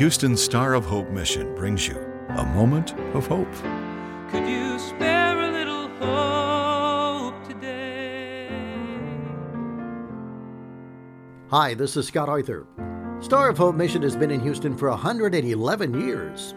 Houston 0.00 0.34
Star 0.34 0.72
of 0.72 0.86
Hope 0.86 1.10
mission 1.10 1.54
brings 1.54 1.86
you 1.86 1.94
a 2.30 2.46
moment 2.54 2.94
of 3.14 3.26
hope. 3.26 3.52
Could 4.30 4.48
you 4.48 4.78
spare 4.78 5.38
a 5.38 5.52
little 5.52 5.88
hope 5.98 7.46
today? 7.46 8.48
Hi, 11.50 11.74
this 11.74 11.98
is 11.98 12.06
Scott 12.06 12.30
Arthur. 12.30 12.66
Star 13.20 13.50
of 13.50 13.58
Hope 13.58 13.74
Mission 13.74 14.00
has 14.00 14.16
been 14.16 14.30
in 14.30 14.40
Houston 14.40 14.74
for 14.74 14.88
111 14.88 16.00
years. 16.00 16.54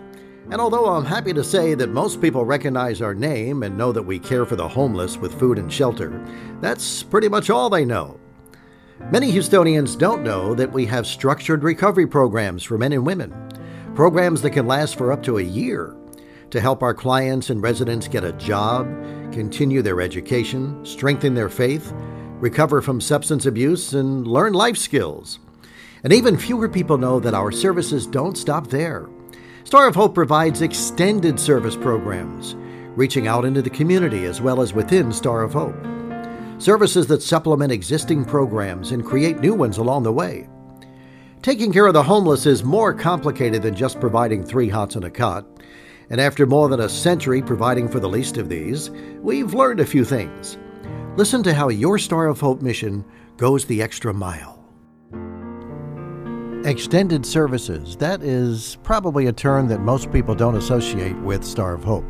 And 0.49 0.61
although 0.61 0.85
I'm 0.85 1.03
happy 1.03 1.33
to 1.33 1.43
say 1.43 1.73
that 1.73 1.89
most 1.89 2.21
people 2.21 2.45
recognize 2.45 3.01
our 3.01 3.13
name 3.13 3.63
and 3.63 3.77
know 3.77 3.91
that 3.91 4.03
we 4.03 4.19
care 4.19 4.45
for 4.45 4.55
the 4.55 4.69
homeless 4.69 5.17
with 5.17 5.37
food 5.37 5.59
and 5.59 5.69
shelter, 5.69 6.25
that's 6.61 7.03
pretty 7.03 7.27
much 7.27 7.49
all 7.49 7.69
they 7.69 7.83
know. 7.83 8.21
Many 9.11 9.31
Houstonians 9.31 9.97
don't 9.97 10.23
know 10.23 10.53
that 10.53 10.71
we 10.71 10.85
have 10.85 11.07
structured 11.07 11.63
recovery 11.63 12.05
programs 12.05 12.63
for 12.63 12.77
men 12.77 12.93
and 12.93 13.05
women, 13.05 13.33
programs 13.95 14.41
that 14.41 14.51
can 14.51 14.67
last 14.67 14.95
for 14.97 15.11
up 15.11 15.23
to 15.23 15.39
a 15.39 15.43
year 15.43 15.95
to 16.51 16.61
help 16.61 16.83
our 16.83 16.93
clients 16.93 17.49
and 17.49 17.63
residents 17.63 18.07
get 18.07 18.23
a 18.23 18.33
job, 18.33 18.85
continue 19.31 19.81
their 19.81 19.99
education, 19.99 20.85
strengthen 20.85 21.33
their 21.33 21.49
faith, 21.49 21.91
recover 22.39 22.79
from 22.79 23.01
substance 23.01 23.47
abuse, 23.47 23.93
and 23.93 24.27
learn 24.27 24.53
life 24.53 24.77
skills. 24.77 25.39
And 26.03 26.13
even 26.13 26.37
fewer 26.37 26.69
people 26.69 26.99
know 26.99 27.19
that 27.19 27.33
our 27.33 27.51
services 27.51 28.05
don't 28.05 28.37
stop 28.37 28.67
there. 28.67 29.09
Star 29.63 29.87
of 29.87 29.95
Hope 29.95 30.13
provides 30.13 30.61
extended 30.61 31.39
service 31.39 31.75
programs, 31.75 32.55
reaching 32.95 33.27
out 33.27 33.45
into 33.45 33.63
the 33.63 33.69
community 33.71 34.25
as 34.25 34.39
well 34.39 34.61
as 34.61 34.73
within 34.73 35.11
Star 35.11 35.41
of 35.41 35.53
Hope. 35.53 35.75
Services 36.63 37.07
that 37.07 37.21
supplement 37.21 37.73
existing 37.73 38.23
programs 38.23 38.93
and 38.93 39.03
create 39.03 39.41
new 39.41 39.53
ones 39.53 39.79
along 39.79 40.03
the 40.03 40.13
way. 40.13 40.47
Taking 41.41 41.73
care 41.73 41.87
of 41.87 41.93
the 41.93 42.01
homeless 42.01 42.45
is 42.45 42.63
more 42.63 42.93
complicated 42.93 43.61
than 43.61 43.75
just 43.75 43.99
providing 43.99 44.45
three 44.45 44.69
hots 44.69 44.95
and 44.95 45.03
a 45.03 45.09
cot. 45.09 45.45
And 46.09 46.21
after 46.21 46.45
more 46.45 46.69
than 46.69 46.79
a 46.79 46.87
century 46.87 47.41
providing 47.41 47.89
for 47.89 47.99
the 47.99 48.07
least 48.07 48.37
of 48.37 48.47
these, 48.47 48.91
we've 49.19 49.53
learned 49.53 49.81
a 49.81 49.85
few 49.85 50.05
things. 50.05 50.57
Listen 51.17 51.43
to 51.43 51.53
how 51.53 51.67
your 51.67 51.99
Star 51.99 52.27
of 52.27 52.39
Hope 52.39 52.61
mission 52.61 53.03
goes 53.35 53.65
the 53.65 53.81
extra 53.81 54.13
mile. 54.13 54.63
Extended 56.63 57.25
services. 57.25 57.97
That 57.97 58.23
is 58.23 58.77
probably 58.83 59.27
a 59.27 59.33
term 59.33 59.67
that 59.67 59.81
most 59.81 60.13
people 60.13 60.33
don't 60.33 60.55
associate 60.55 61.17
with 61.23 61.43
Star 61.43 61.73
of 61.73 61.83
Hope. 61.83 62.05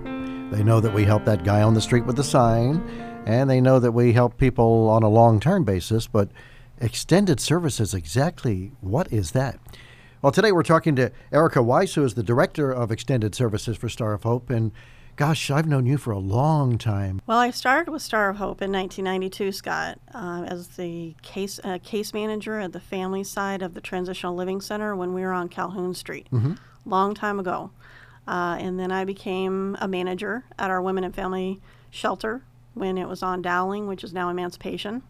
They 0.52 0.64
know 0.64 0.80
that 0.80 0.94
we 0.94 1.06
help 1.06 1.26
that 1.26 1.44
guy 1.44 1.64
on 1.64 1.74
the 1.74 1.82
street 1.82 2.06
with 2.06 2.18
the 2.18 2.24
sign, 2.24 2.88
and 3.26 3.50
they 3.50 3.62
know 3.62 3.80
that 3.80 3.92
we 3.92 4.14
help 4.14 4.38
people 4.38 4.90
on 4.90 5.04
a 5.04 5.10
long 5.10 5.40
term 5.40 5.64
basis, 5.64 6.08
but 6.08 6.30
extended 6.80 7.40
services, 7.40 7.94
exactly 7.94 8.72
what 8.82 9.12
is 9.12 9.32
that? 9.32 9.60
Well, 10.22 10.32
today 10.32 10.52
we're 10.52 10.64
talking 10.64 10.96
to 10.96 11.12
Erica 11.32 11.62
Weiss, 11.62 11.96
who 11.96 12.04
is 12.04 12.14
the 12.14 12.24
Director 12.24 12.72
of 12.72 12.92
Extended 12.92 13.36
Services 13.36 13.78
for 13.78 13.90
Star 13.90 14.14
of 14.14 14.24
Hope, 14.24 14.50
and 14.50 14.72
Gosh, 15.16 15.52
I've 15.52 15.68
known 15.68 15.86
you 15.86 15.98
for 16.00 16.10
a 16.10 16.18
long 16.18 16.80
time. 16.80 17.22
Well, 17.28 17.38
I 17.38 17.52
started 17.52 17.92
with 17.92 18.02
Star 18.02 18.32
of 18.32 18.38
Hope 18.38 18.64
in 18.64 18.72
1992, 18.72 19.52
Scott, 19.52 20.00
uh, 20.12 20.46
as 20.48 20.70
the 20.70 21.14
case 21.22 21.60
uh, 21.64 21.78
case 21.84 22.16
manager 22.16 22.60
at 22.60 22.72
the 22.72 22.80
family 22.80 23.24
side 23.24 23.62
of 23.62 23.76
the 23.76 23.82
Transitional 23.82 24.34
Living 24.34 24.60
Center 24.60 24.96
when 24.96 25.14
we 25.14 25.22
were 25.22 25.32
on 25.32 25.50
Calhoun 25.50 25.94
Street, 25.94 26.28
mm-hmm. 26.32 26.54
long 26.84 27.14
time 27.14 27.40
ago. 27.40 27.70
Uh, 28.28 28.58
and 28.60 28.80
then 28.80 28.92
I 28.92 29.06
became 29.06 29.78
a 29.80 29.88
manager 29.88 30.46
at 30.58 30.72
our 30.72 30.82
Women 30.82 31.04
and 31.04 31.14
Family 31.14 31.62
Shelter 31.92 32.42
when 32.74 32.98
it 32.98 33.08
was 33.08 33.24
on 33.24 33.42
Dowling, 33.42 33.88
which 33.88 34.04
is 34.04 34.14
now 34.14 34.30
Emancipation. 34.30 35.04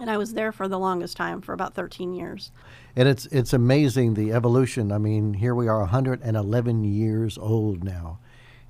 And 0.00 0.10
I 0.10 0.16
was 0.16 0.34
there 0.34 0.52
for 0.52 0.68
the 0.68 0.78
longest 0.78 1.16
time, 1.16 1.42
for 1.42 1.52
about 1.52 1.74
13 1.74 2.14
years. 2.14 2.50
And 2.96 3.08
it's 3.08 3.26
it's 3.26 3.52
amazing 3.52 4.14
the 4.14 4.32
evolution. 4.32 4.90
I 4.90 4.98
mean, 4.98 5.34
here 5.34 5.54
we 5.54 5.68
are 5.68 5.80
111 5.80 6.84
years 6.84 7.38
old 7.38 7.84
now. 7.84 8.18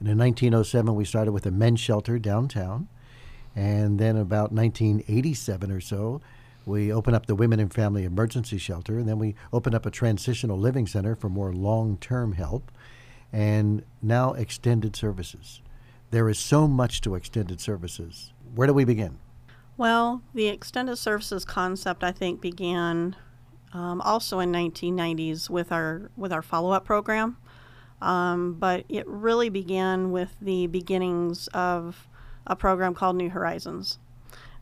And 0.00 0.08
in 0.08 0.18
1907, 0.18 0.94
we 0.94 1.04
started 1.04 1.32
with 1.32 1.46
a 1.46 1.52
men's 1.52 1.78
shelter 1.78 2.18
downtown. 2.18 2.88
And 3.54 3.98
then 4.00 4.16
about 4.16 4.52
1987 4.52 5.70
or 5.70 5.80
so, 5.80 6.20
we 6.66 6.92
opened 6.92 7.14
up 7.14 7.26
the 7.26 7.34
Women 7.34 7.60
and 7.60 7.72
Family 7.72 8.04
Emergency 8.04 8.58
Shelter. 8.58 8.98
And 8.98 9.08
then 9.08 9.18
we 9.18 9.36
opened 9.52 9.76
up 9.76 9.86
a 9.86 9.90
transitional 9.90 10.58
living 10.58 10.86
center 10.88 11.14
for 11.14 11.28
more 11.28 11.52
long 11.52 11.98
term 11.98 12.32
help. 12.32 12.72
And 13.32 13.84
now 14.02 14.32
extended 14.32 14.96
services. 14.96 15.61
There 16.12 16.28
is 16.28 16.38
so 16.38 16.68
much 16.68 17.00
to 17.00 17.14
extended 17.14 17.58
services. 17.58 18.34
Where 18.54 18.66
do 18.66 18.74
we 18.74 18.84
begin? 18.84 19.18
Well, 19.78 20.20
the 20.34 20.48
extended 20.48 20.96
services 20.96 21.46
concept, 21.46 22.04
I 22.04 22.12
think, 22.12 22.42
began 22.42 23.16
um, 23.72 24.02
also 24.02 24.38
in 24.38 24.52
1990s 24.52 25.48
with 25.48 25.72
our 25.72 26.10
with 26.14 26.30
our 26.30 26.42
follow 26.42 26.72
up 26.72 26.84
program. 26.84 27.38
Um, 28.02 28.56
but 28.58 28.84
it 28.90 29.08
really 29.08 29.48
began 29.48 30.12
with 30.12 30.36
the 30.38 30.66
beginnings 30.66 31.48
of 31.54 32.06
a 32.46 32.56
program 32.56 32.92
called 32.92 33.16
New 33.16 33.30
Horizons. 33.30 33.98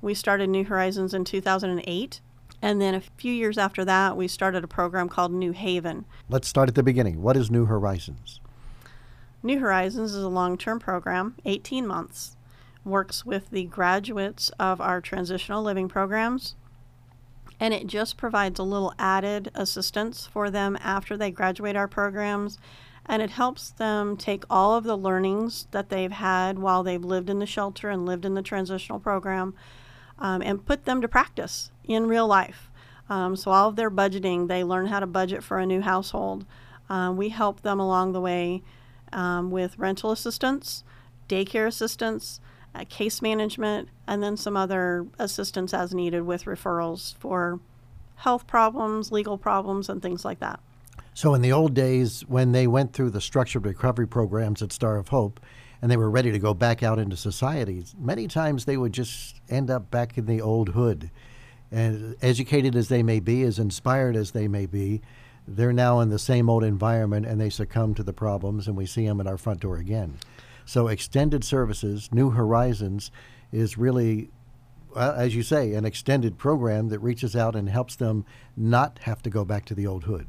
We 0.01 0.15
started 0.15 0.51
New 0.51 0.65
Horizons 0.65 1.13
in 1.15 1.25
2008. 1.25 2.21
And 2.63 2.81
then 2.81 2.95
a 2.95 3.01
few 3.01 3.33
years 3.33 3.59
after 3.59 3.85
that, 3.87 4.17
we 4.17 4.29
started 4.29 4.63
a 4.63 4.69
program 4.69 5.09
called 5.09 5.33
New 5.33 5.51
Haven. 5.51 6.05
Let's 6.29 6.47
start 6.47 6.69
at 6.69 6.77
the 6.77 6.85
beginning. 6.85 7.23
What 7.23 7.37
is 7.37 7.51
New 7.51 7.65
Horizons? 7.65 8.39
New 9.43 9.59
Horizons 9.59 10.15
is 10.15 10.23
a 10.23 10.29
long 10.29 10.59
term 10.59 10.79
program, 10.79 11.37
18 11.45 11.87
months, 11.87 12.37
works 12.85 13.25
with 13.25 13.51
the 13.51 13.65
graduates 13.65 14.51
of 14.59 14.81
our 14.81 15.01
transitional 15.01 15.63
living 15.63 15.89
programs. 15.89 16.57
And 17.59 17.75
it 17.75 17.87
just 17.87 18.17
provides 18.17 18.59
a 18.59 18.65
little 18.65 18.95
added 18.99 19.51
assistance 19.55 20.27
for 20.27 20.51
them 20.51 20.79
after 20.81 21.17
they 21.17 21.31
graduate 21.31 21.77
our 21.77 21.89
programs 21.89 22.59
and 23.11 23.23
it 23.23 23.31
helps 23.31 23.71
them 23.71 24.17
take 24.17 24.45
all 24.49 24.77
of 24.77 24.85
the 24.85 24.97
learnings 24.97 25.67
that 25.73 25.89
they've 25.89 26.13
had 26.13 26.59
while 26.61 26.85
they've 26.85 27.05
lived 27.05 27.29
in 27.29 27.41
the 27.41 27.47
shelter 27.47 27.91
and 27.91 28.07
lived 28.07 28.25
in 28.25 28.35
the 28.35 28.43
transitional 28.43 29.01
program 29.01 29.53
um, 30.19 30.41
and 30.43 30.65
put 30.65 30.85
them 30.85 31.01
to 31.01 31.09
practice 31.09 31.73
in 31.85 32.07
real 32.07 32.27
life. 32.27 32.71
Um, 33.09 33.35
so, 33.35 33.51
all 33.51 33.69
of 33.69 33.75
their 33.75 33.91
budgeting, 33.91 34.47
they 34.47 34.63
learn 34.63 34.87
how 34.87 35.01
to 35.01 35.07
budget 35.07 35.43
for 35.43 35.59
a 35.59 35.67
new 35.67 35.81
household. 35.81 36.47
Um, 36.89 37.17
we 37.17 37.31
help 37.31 37.63
them 37.63 37.81
along 37.81 38.13
the 38.13 38.21
way 38.21 38.63
um, 39.13 39.51
with 39.51 39.79
rental 39.79 40.11
assistance, 40.11 40.85
daycare 41.29 41.67
assistance, 41.67 42.41
uh, 42.75 42.85
case 42.89 43.21
management, 43.21 43.89
and 44.07 44.23
then 44.23 44.37
some 44.37 44.57
other 44.57 45.07
assistance 45.19 45.75
as 45.75 45.95
needed 45.95 46.23
with 46.23 46.45
referrals 46.45 47.17
for 47.17 47.61
health 48.17 48.47
problems, 48.47 49.11
legal 49.11 49.39
problems, 49.39 49.89
and 49.89 50.03
things 50.03 50.25
like 50.25 50.41
that. 50.41 50.61
So, 51.15 51.35
in 51.35 51.43
the 51.43 51.53
old 51.53 51.75
days, 51.75 52.23
when 52.29 52.53
they 52.53 52.67
went 52.67 52.93
through 52.93 53.11
the 53.11 53.21
structured 53.21 53.67
recovery 53.67 54.07
programs 54.07 54.63
at 54.63 54.73
Star 54.73 54.97
of 54.97 55.09
Hope 55.09 55.41
and 55.83 55.91
they 55.91 55.97
were 55.97 56.11
ready 56.11 56.31
to 56.31 56.39
go 56.39 56.55
back 56.55 56.83
out 56.83 56.99
into 56.99 57.17
society, 57.17 57.85
many 57.99 58.29
times 58.29 58.65
they 58.65 58.77
would 58.77 58.93
just 58.93 59.41
end 59.49 59.71
up 59.71 59.91
back 59.91 60.17
in 60.19 60.27
the 60.27 60.41
old 60.41 60.71
hood. 60.71 61.11
And 61.73 62.17
educated 62.21 62.75
as 62.75 62.89
they 62.89 63.03
may 63.03 63.21
be, 63.21 63.43
as 63.43 63.59
inspired 63.59 64.17
as 64.17 64.33
they 64.33 64.49
may 64.49 64.67
be, 64.67 65.03
they're 65.51 65.73
now 65.73 66.01
in 66.01 66.09
the 66.09 66.19
same 66.19 66.49
old 66.49 66.65
environment 66.65 67.27
and 67.27 67.41
they 67.41 67.51
succumb 67.51 67.95
to 67.95 68.03
the 68.03 68.13
problems, 68.13 68.69
and 68.69 68.77
we 68.77 68.87
see 68.87 69.07
them 69.07 69.21
at 69.21 69.27
our 69.27 69.39
front 69.39 69.61
door 69.61 69.77
again. 69.77 70.19
So, 70.65 70.89
extended 70.89 71.45
services, 71.45 72.09
New 72.13 72.31
Horizons, 72.31 73.11
is 73.53 73.77
really 73.77 74.31
as 74.97 75.35
you 75.35 75.43
say, 75.43 75.75
an 75.75 75.85
extended 75.85 76.39
program 76.39 76.89
that 76.89 76.99
reaches 76.99 77.37
out 77.37 77.55
and 77.55 77.69
helps 77.69 77.97
them 77.97 78.25
not 78.57 78.99
have 79.03 79.23
to 79.23 79.31
go 79.31 79.45
back 79.45 79.65
to 79.67 79.75
the 79.75 79.87
old 79.87 80.05
hood. 80.05 80.27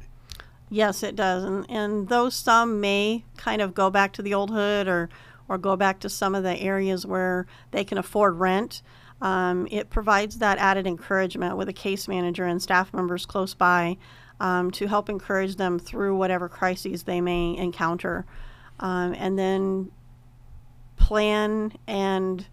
Yes, 0.70 1.02
it 1.02 1.16
does. 1.16 1.44
And, 1.44 1.66
and 1.68 2.08
though 2.08 2.30
some 2.30 2.80
may 2.80 3.24
kind 3.36 3.60
of 3.60 3.74
go 3.74 3.90
back 3.90 4.12
to 4.14 4.22
the 4.22 4.34
old 4.34 4.50
hood 4.50 4.88
or, 4.88 5.10
or 5.48 5.58
go 5.58 5.76
back 5.76 6.00
to 6.00 6.08
some 6.08 6.34
of 6.34 6.44
the 6.44 6.58
areas 6.58 7.04
where 7.04 7.46
they 7.72 7.84
can 7.84 7.98
afford 7.98 8.38
rent, 8.38 8.82
um, 9.20 9.68
it 9.70 9.90
provides 9.90 10.38
that 10.38 10.58
added 10.58 10.86
encouragement 10.86 11.56
with 11.56 11.68
a 11.68 11.72
case 11.72 12.08
manager 12.08 12.44
and 12.44 12.62
staff 12.62 12.92
members 12.94 13.26
close 13.26 13.54
by 13.54 13.98
um, 14.42 14.72
to 14.72 14.88
help 14.88 15.08
encourage 15.08 15.54
them 15.54 15.78
through 15.78 16.16
whatever 16.16 16.48
crises 16.48 17.04
they 17.04 17.20
may 17.20 17.56
encounter. 17.56 18.26
Um, 18.80 19.14
and 19.16 19.38
then 19.38 19.92
plan 20.96 21.72
and 21.86 22.44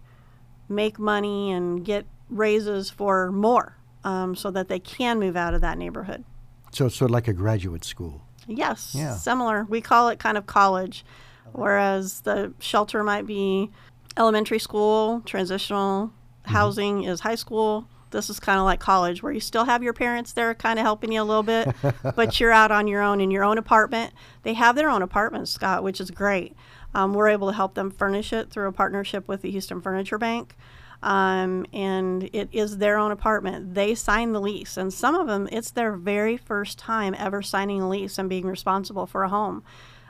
make 0.68 1.00
money 1.00 1.50
and 1.50 1.84
get 1.84 2.06
raises 2.28 2.90
for 2.90 3.32
more 3.32 3.76
um, 4.04 4.36
so 4.36 4.52
that 4.52 4.68
they 4.68 4.78
can 4.78 5.18
move 5.18 5.36
out 5.36 5.52
of 5.52 5.62
that 5.62 5.76
neighborhood. 5.78 6.24
So 6.70 6.86
it's 6.86 6.94
sort 6.94 7.10
of 7.10 7.14
like 7.14 7.26
a 7.26 7.32
graduate 7.32 7.84
school. 7.84 8.22
Yes, 8.46 8.94
yeah. 8.96 9.16
similar. 9.16 9.64
We 9.68 9.80
call 9.80 10.10
it 10.10 10.20
kind 10.20 10.38
of 10.38 10.46
college, 10.46 11.04
whereas 11.52 12.20
the 12.20 12.54
shelter 12.60 13.02
might 13.02 13.26
be 13.26 13.68
elementary 14.16 14.60
school, 14.60 15.22
transitional 15.26 16.06
mm-hmm. 16.06 16.52
housing 16.52 17.02
is 17.02 17.20
high 17.20 17.34
school. 17.34 17.88
This 18.10 18.30
is 18.30 18.40
kind 18.40 18.58
of 18.58 18.64
like 18.64 18.80
college, 18.80 19.22
where 19.22 19.32
you 19.32 19.40
still 19.40 19.64
have 19.64 19.82
your 19.82 19.92
parents 19.92 20.32
there 20.32 20.54
kind 20.54 20.78
of 20.78 20.84
helping 20.84 21.12
you 21.12 21.22
a 21.22 21.24
little 21.24 21.42
bit, 21.42 21.74
but 22.16 22.38
you're 22.40 22.52
out 22.52 22.70
on 22.70 22.86
your 22.86 23.02
own 23.02 23.20
in 23.20 23.30
your 23.30 23.44
own 23.44 23.58
apartment. 23.58 24.12
They 24.42 24.54
have 24.54 24.76
their 24.76 24.90
own 24.90 25.02
apartment, 25.02 25.48
Scott, 25.48 25.82
which 25.82 26.00
is 26.00 26.10
great. 26.10 26.54
Um, 26.94 27.14
we're 27.14 27.28
able 27.28 27.48
to 27.48 27.54
help 27.54 27.74
them 27.74 27.90
furnish 27.90 28.32
it 28.32 28.50
through 28.50 28.68
a 28.68 28.72
partnership 28.72 29.28
with 29.28 29.42
the 29.42 29.50
Houston 29.50 29.80
Furniture 29.80 30.18
Bank. 30.18 30.56
Um, 31.02 31.64
and 31.72 32.28
it 32.32 32.48
is 32.52 32.78
their 32.78 32.98
own 32.98 33.10
apartment. 33.10 33.74
They 33.74 33.94
sign 33.94 34.32
the 34.32 34.40
lease, 34.40 34.76
and 34.76 34.92
some 34.92 35.14
of 35.14 35.26
them, 35.26 35.48
it's 35.50 35.70
their 35.70 35.92
very 35.92 36.36
first 36.36 36.78
time 36.78 37.14
ever 37.16 37.40
signing 37.42 37.80
a 37.80 37.88
lease 37.88 38.18
and 38.18 38.28
being 38.28 38.46
responsible 38.46 39.06
for 39.06 39.22
a 39.22 39.28
home. 39.28 39.62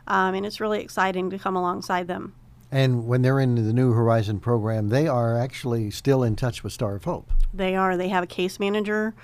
Um, 0.07 0.35
and 0.35 0.45
it's 0.45 0.61
really 0.61 0.81
exciting 0.81 1.31
to 1.31 1.39
come 1.39 1.55
alongside 1.55 2.09
them. 2.09 2.35
And 2.73 3.07
when 3.07 3.23
they're 3.23 3.41
in 3.41 3.55
the 3.57 3.73
New 3.73 3.93
Horizon 3.93 4.39
program, 4.41 4.89
they 4.89 5.09
are 5.09 5.37
actually 5.37 5.91
still 5.91 6.23
in 6.23 6.37
touch 6.37 6.63
with 6.63 6.73
Star 6.73 6.95
of 6.97 7.05
Hope. 7.05 7.33
They 7.53 7.75
are. 7.75 7.97
They 7.97 8.09
have 8.09 8.23
a 8.23 8.29
case 8.29 8.61
manager. 8.61 9.15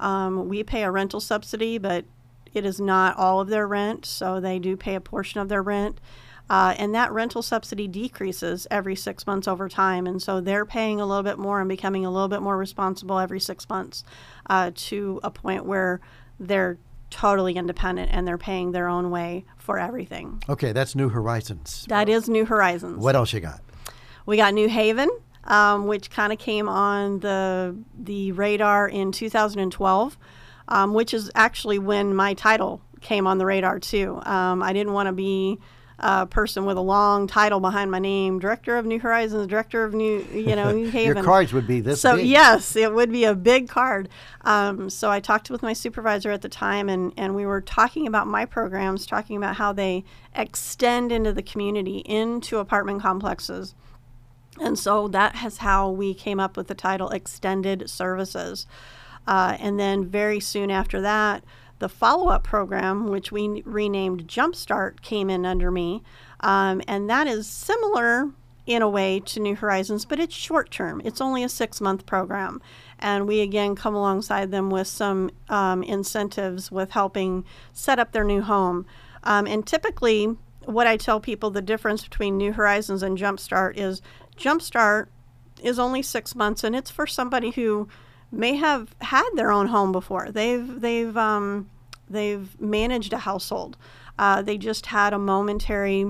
Um, 0.00 0.48
we 0.48 0.62
pay 0.64 0.82
a 0.82 0.90
rental 0.90 1.20
subsidy, 1.20 1.78
but 1.78 2.04
it 2.52 2.64
is 2.64 2.80
not 2.80 3.16
all 3.16 3.40
of 3.40 3.48
their 3.48 3.66
rent, 3.66 4.04
so 4.04 4.40
they 4.40 4.58
do 4.58 4.76
pay 4.76 4.94
a 4.94 5.00
portion 5.00 5.40
of 5.40 5.48
their 5.48 5.62
rent. 5.62 6.00
Uh, 6.48 6.74
and 6.78 6.94
that 6.94 7.12
rental 7.12 7.42
subsidy 7.42 7.88
decreases 7.88 8.66
every 8.70 8.94
six 8.94 9.26
months 9.26 9.48
over 9.48 9.68
time. 9.68 10.06
And 10.06 10.22
so 10.22 10.40
they're 10.40 10.64
paying 10.64 11.00
a 11.00 11.06
little 11.06 11.24
bit 11.24 11.38
more 11.38 11.60
and 11.60 11.68
becoming 11.68 12.06
a 12.06 12.10
little 12.10 12.28
bit 12.28 12.40
more 12.40 12.56
responsible 12.56 13.18
every 13.18 13.40
six 13.40 13.68
months 13.68 14.04
uh, 14.48 14.70
to 14.74 15.20
a 15.24 15.30
point 15.30 15.64
where 15.64 16.00
they're 16.38 16.78
totally 17.16 17.54
independent 17.56 18.10
and 18.12 18.28
they're 18.28 18.36
paying 18.36 18.72
their 18.72 18.88
own 18.88 19.10
way 19.10 19.46
for 19.56 19.78
everything. 19.78 20.42
Okay, 20.50 20.72
that's 20.72 20.94
New 20.94 21.08
Horizons. 21.08 21.86
That 21.88 22.10
is 22.10 22.28
New 22.28 22.44
Horizons. 22.44 22.98
What 23.02 23.16
else 23.16 23.32
you 23.32 23.40
got? 23.40 23.62
We 24.26 24.36
got 24.36 24.52
New 24.52 24.68
Haven, 24.68 25.08
um, 25.44 25.86
which 25.86 26.10
kind 26.10 26.30
of 26.30 26.38
came 26.38 26.68
on 26.68 27.20
the 27.20 27.74
the 27.98 28.32
radar 28.32 28.86
in 28.86 29.12
2012, 29.12 30.18
um, 30.68 30.92
which 30.92 31.14
is 31.14 31.30
actually 31.34 31.78
when 31.78 32.14
my 32.14 32.34
title 32.34 32.82
came 33.00 33.26
on 33.26 33.38
the 33.38 33.46
radar 33.46 33.78
too. 33.78 34.20
Um, 34.26 34.62
I 34.62 34.74
didn't 34.74 34.92
want 34.92 35.06
to 35.06 35.12
be 35.12 35.58
a 35.98 36.26
person 36.26 36.66
with 36.66 36.76
a 36.76 36.82
long 36.82 37.26
title 37.26 37.58
behind 37.58 37.90
my 37.90 37.98
name, 37.98 38.38
director 38.38 38.76
of 38.76 38.84
New 38.84 39.00
Horizons, 39.00 39.46
director 39.46 39.82
of 39.84 39.94
New, 39.94 40.26
you 40.32 40.54
know, 40.54 40.70
New 40.72 40.90
Haven. 40.90 41.16
Your 41.16 41.24
cards 41.24 41.52
would 41.52 41.66
be 41.66 41.80
this 41.80 42.00
So 42.02 42.16
big. 42.16 42.26
yes, 42.26 42.76
it 42.76 42.92
would 42.92 43.10
be 43.10 43.24
a 43.24 43.34
big 43.34 43.68
card. 43.68 44.08
Um, 44.42 44.90
so 44.90 45.10
I 45.10 45.20
talked 45.20 45.50
with 45.50 45.62
my 45.62 45.72
supervisor 45.72 46.30
at 46.30 46.42
the 46.42 46.48
time, 46.48 46.88
and 46.88 47.12
and 47.16 47.34
we 47.34 47.46
were 47.46 47.60
talking 47.60 48.06
about 48.06 48.26
my 48.26 48.44
programs, 48.44 49.06
talking 49.06 49.36
about 49.36 49.56
how 49.56 49.72
they 49.72 50.04
extend 50.34 51.12
into 51.12 51.32
the 51.32 51.42
community, 51.42 51.98
into 51.98 52.58
apartment 52.58 53.00
complexes. 53.00 53.74
And 54.60 54.78
so 54.78 55.08
that 55.08 55.44
is 55.44 55.58
how 55.58 55.90
we 55.90 56.14
came 56.14 56.40
up 56.40 56.56
with 56.56 56.68
the 56.68 56.74
title 56.74 57.10
Extended 57.10 57.88
Services. 57.90 58.66
Uh, 59.26 59.56
and 59.58 59.78
then 59.78 60.04
very 60.06 60.40
soon 60.40 60.70
after 60.70 61.00
that, 61.00 61.42
the 61.78 61.88
follow 61.88 62.28
up 62.28 62.44
program, 62.44 63.08
which 63.08 63.30
we 63.30 63.62
renamed 63.64 64.26
Jumpstart, 64.26 65.02
came 65.02 65.28
in 65.28 65.44
under 65.44 65.70
me. 65.70 66.02
Um, 66.40 66.82
and 66.88 67.08
that 67.10 67.26
is 67.26 67.46
similar 67.46 68.30
in 68.66 68.82
a 68.82 68.88
way 68.88 69.20
to 69.20 69.40
New 69.40 69.54
Horizons, 69.54 70.04
but 70.04 70.18
it's 70.18 70.34
short 70.34 70.70
term. 70.70 71.00
It's 71.04 71.20
only 71.20 71.44
a 71.44 71.48
six 71.48 71.80
month 71.80 72.04
program. 72.04 72.60
And 72.98 73.28
we 73.28 73.40
again 73.40 73.76
come 73.76 73.94
alongside 73.94 74.50
them 74.50 74.70
with 74.70 74.88
some 74.88 75.30
um, 75.48 75.82
incentives 75.82 76.70
with 76.70 76.90
helping 76.90 77.44
set 77.72 77.98
up 77.98 78.12
their 78.12 78.24
new 78.24 78.42
home. 78.42 78.86
Um, 79.22 79.46
and 79.46 79.66
typically, 79.66 80.36
what 80.64 80.86
I 80.86 80.96
tell 80.96 81.20
people 81.20 81.50
the 81.50 81.62
difference 81.62 82.02
between 82.02 82.36
New 82.36 82.52
Horizons 82.52 83.02
and 83.02 83.16
Jumpstart 83.16 83.76
is 83.76 84.02
Jumpstart 84.36 85.06
is 85.62 85.78
only 85.78 86.02
six 86.02 86.34
months, 86.34 86.64
and 86.64 86.74
it's 86.74 86.90
for 86.90 87.06
somebody 87.06 87.50
who 87.50 87.88
may 88.36 88.56
have 88.56 88.94
had 89.00 89.28
their 89.34 89.50
own 89.50 89.68
home 89.68 89.92
before. 89.92 90.30
They've 90.30 90.80
they've 90.80 91.16
um, 91.16 91.70
they've 92.08 92.60
managed 92.60 93.12
a 93.12 93.18
household. 93.18 93.76
Uh, 94.18 94.42
they 94.42 94.58
just 94.58 94.86
had 94.86 95.12
a 95.12 95.18
momentary 95.18 96.06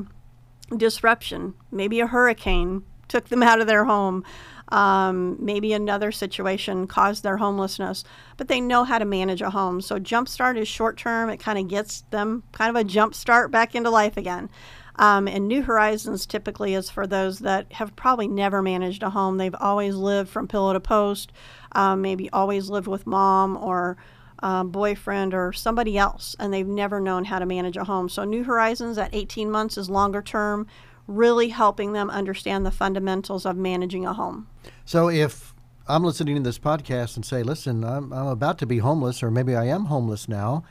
disruption. 0.77 1.55
Maybe 1.71 2.01
a 2.01 2.07
hurricane 2.07 2.85
took 3.09 3.29
them 3.29 3.43
out 3.45 3.61
of 3.61 3.67
their 3.67 3.85
home. 3.85 4.25
Um, 4.69 5.37
maybe 5.39 5.73
another 5.73 6.11
situation 6.11 6.89
caused 6.89 7.23
their 7.23 7.37
homelessness, 7.37 8.03
but 8.37 8.49
they 8.49 8.61
know 8.61 8.83
how 8.83 8.99
to 8.99 9.05
manage 9.05 9.41
a 9.41 9.51
home. 9.51 9.81
So 9.81 10.01
Jumpstart 10.01 10.59
is 10.59 10.67
short 10.67 10.97
term. 10.97 11.31
It 11.31 11.37
kind 11.37 11.57
of 11.57 11.69
gets 11.69 12.01
them 12.11 12.43
kind 12.51 12.71
of 12.71 12.81
a 12.81 12.85
jump 12.85 13.15
start 13.15 13.53
back 13.53 13.77
into 13.77 13.91
life 13.91 14.17
again. 14.17 14.51
Um, 14.99 15.29
and 15.29 15.47
New 15.47 15.63
Horizons 15.63 16.27
typically 16.27 16.75
is 16.75 16.91
for 16.91 17.07
those 17.07 17.41
that 17.41 17.73
have 17.75 17.95
probably 17.97 18.29
never 18.29 18.63
managed 18.63 19.03
a 19.03 19.11
home. 19.11 19.37
They've 19.37 19.55
always 19.61 19.95
lived 19.95 20.31
from 20.31 20.49
pillow 20.49 20.73
to 20.73 20.81
post, 20.81 21.33
um, 21.77 22.01
maybe 22.01 22.29
always 22.33 22.69
lived 22.71 22.89
with 22.89 23.07
mom 23.07 23.57
or 23.57 23.97
uh, 24.43 24.65
boyfriend 24.65 25.35
or 25.35 25.53
somebody 25.53 25.97
else, 25.97 26.35
and 26.41 26.53
they've 26.53 26.67
never 26.67 27.01
known 27.01 27.25
how 27.25 27.39
to 27.39 27.47
manage 27.47 27.77
a 27.77 27.85
home. 27.85 28.09
So 28.09 28.25
New 28.25 28.45
Horizons 28.45 28.99
at 28.99 29.15
18 29.15 29.51
months 29.51 29.79
is 29.79 29.89
longer 29.89 30.23
term, 30.23 30.67
really 31.07 31.51
helping 31.51 31.93
them 31.93 32.11
understand 32.11 32.67
the 32.67 32.71
fundamentals 32.71 33.47
of 33.47 33.57
managing 33.57 34.07
a 34.07 34.15
home. 34.15 34.49
So 34.85 35.09
if 35.09 35.55
I'm 35.87 36.03
listening 36.03 36.37
to 36.37 36.43
this 36.43 36.59
podcast 36.59 37.17
and 37.17 37.25
say, 37.25 37.43
listen, 37.43 37.85
I'm, 37.85 38.13
I'm 38.13 38.27
about 38.27 38.59
to 38.59 38.67
be 38.67 38.79
homeless, 38.79 39.23
or 39.23 39.31
maybe 39.31 39.55
I 39.55 39.67
am 39.67 39.85
homeless 39.85 40.29
now, 40.29 40.65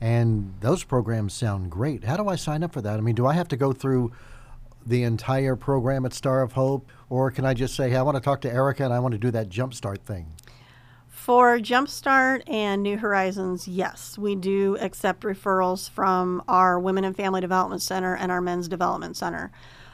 and 0.00 0.54
those 0.60 0.84
programs 0.84 1.32
sound 1.32 1.70
great. 1.70 2.04
How 2.04 2.16
do 2.16 2.28
I 2.28 2.36
sign 2.36 2.62
up 2.62 2.72
for 2.72 2.80
that? 2.82 2.98
I 2.98 3.00
mean, 3.00 3.14
do 3.14 3.26
I 3.26 3.34
have 3.34 3.48
to 3.48 3.56
go 3.56 3.72
through 3.72 4.12
the 4.84 5.02
entire 5.04 5.54
program 5.54 6.04
at 6.04 6.12
Star 6.12 6.42
of 6.42 6.52
Hope, 6.52 6.88
or 7.08 7.30
can 7.30 7.44
I 7.44 7.54
just 7.54 7.74
say, 7.74 7.90
hey, 7.90 7.96
I 7.96 8.02
want 8.02 8.16
to 8.16 8.20
talk 8.20 8.40
to 8.42 8.52
Erica 8.52 8.84
and 8.84 8.92
I 8.92 8.98
want 8.98 9.12
to 9.12 9.18
do 9.18 9.30
that 9.30 9.48
jumpstart 9.48 10.00
thing? 10.00 10.26
For 11.22 11.60
Jumpstart 11.60 12.42
and 12.48 12.82
New 12.82 12.98
Horizons, 12.98 13.68
yes, 13.68 14.18
we 14.18 14.34
do 14.34 14.76
accept 14.80 15.22
referrals 15.22 15.88
from 15.88 16.42
our 16.48 16.80
Women 16.80 17.04
and 17.04 17.14
Family 17.14 17.40
Development 17.40 17.80
Center 17.80 18.16
and 18.16 18.32
our 18.32 18.40
Men's 18.40 18.66
Development 18.66 19.16
Center. 19.16 19.52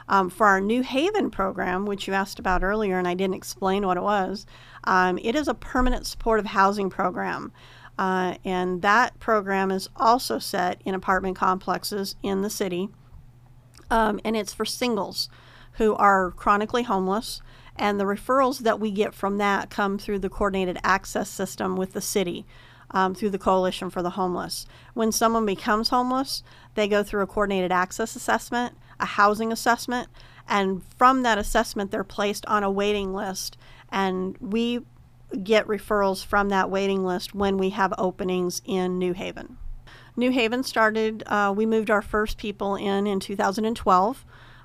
Um, 0.09 0.31
for 0.31 0.47
our 0.47 0.59
New 0.59 0.83
Haven 0.83 1.31
program, 1.31 1.85
which 1.85 2.09
you 2.09 2.15
asked 2.15 2.39
about 2.39 2.65
earlier, 2.65 2.99
and 2.99 3.07
I 3.07 3.13
didn't 3.13 3.35
explain 3.35 3.87
what 3.87 3.99
it 3.99 4.03
was, 4.03 4.47
um, 4.85 5.19
it 5.19 5.35
is 5.35 5.49
a 5.49 5.55
permanent 5.55 6.07
supportive 6.07 6.47
housing 6.47 6.89
program. 6.89 7.53
Uh, 7.99 8.37
and 8.43 8.81
that 8.81 9.21
program 9.21 9.71
is 9.71 9.91
also 9.97 10.39
set 10.39 10.81
in 10.87 10.95
apartment 10.95 11.37
complexes 11.37 12.17
in 12.23 12.41
the 12.41 12.49
city. 12.49 12.89
Um, 13.91 14.19
and 14.25 14.35
it's 14.35 14.55
for 14.55 14.65
singles 14.65 15.29
who 15.73 15.95
are 15.97 16.31
chronically 16.31 16.85
homeless. 16.85 17.43
And 17.79 17.99
the 17.99 18.05
referrals 18.05 18.61
that 18.61 18.81
we 18.81 18.91
get 18.91 19.15
from 19.15 19.39
that 19.39 19.71
come 19.71 19.99
through 19.99 20.19
the 20.19 20.29
coordinated 20.29 20.79
access 20.83 21.29
system 21.29 21.77
with 21.77 21.93
the 21.93 22.01
city, 22.01 22.45
um, 22.91 23.15
through 23.15 23.31
the 23.31 23.39
Coalition 23.39 23.89
for 23.91 24.03
the 24.03 24.11
Homeless. 24.11 24.67
When 24.95 25.13
someone 25.13 25.47
becomes 25.47 25.91
homeless, 25.91 26.43
they 26.75 26.89
go 26.89 27.03
through 27.03 27.23
a 27.23 27.27
coordinated 27.27 27.71
access 27.71 28.17
assessment, 28.17 28.77
a 28.99 29.07
housing 29.07 29.53
assessment, 29.53 30.09
and 30.49 30.83
from 30.97 31.23
that 31.23 31.39
assessment, 31.39 31.91
they're 31.91 32.05
placed 32.05 32.47
on 32.47 32.65
a 32.65 32.71
waiting 32.71 33.13
list. 33.15 33.59
And 33.91 34.37
we 34.41 34.81
get 35.43 35.67
referrals 35.67 36.25
from 36.25 36.49
that 36.49 36.71
waiting 36.71 37.05
list 37.05 37.35
when 37.35 37.59
we 37.59 37.71
have 37.71 37.93
openings 37.99 38.63
in 38.65 38.99
New 38.99 39.13
Haven. 39.13 39.59
New 40.17 40.31
Haven 40.31 40.65
started, 40.65 41.23
uh, 41.27 41.53
we 41.57 41.67
moved 41.67 41.91
our 41.91 42.03
first 42.03 42.39
people 42.39 42.75
in 42.75 43.07
in 43.07 43.21
2012, 43.21 44.25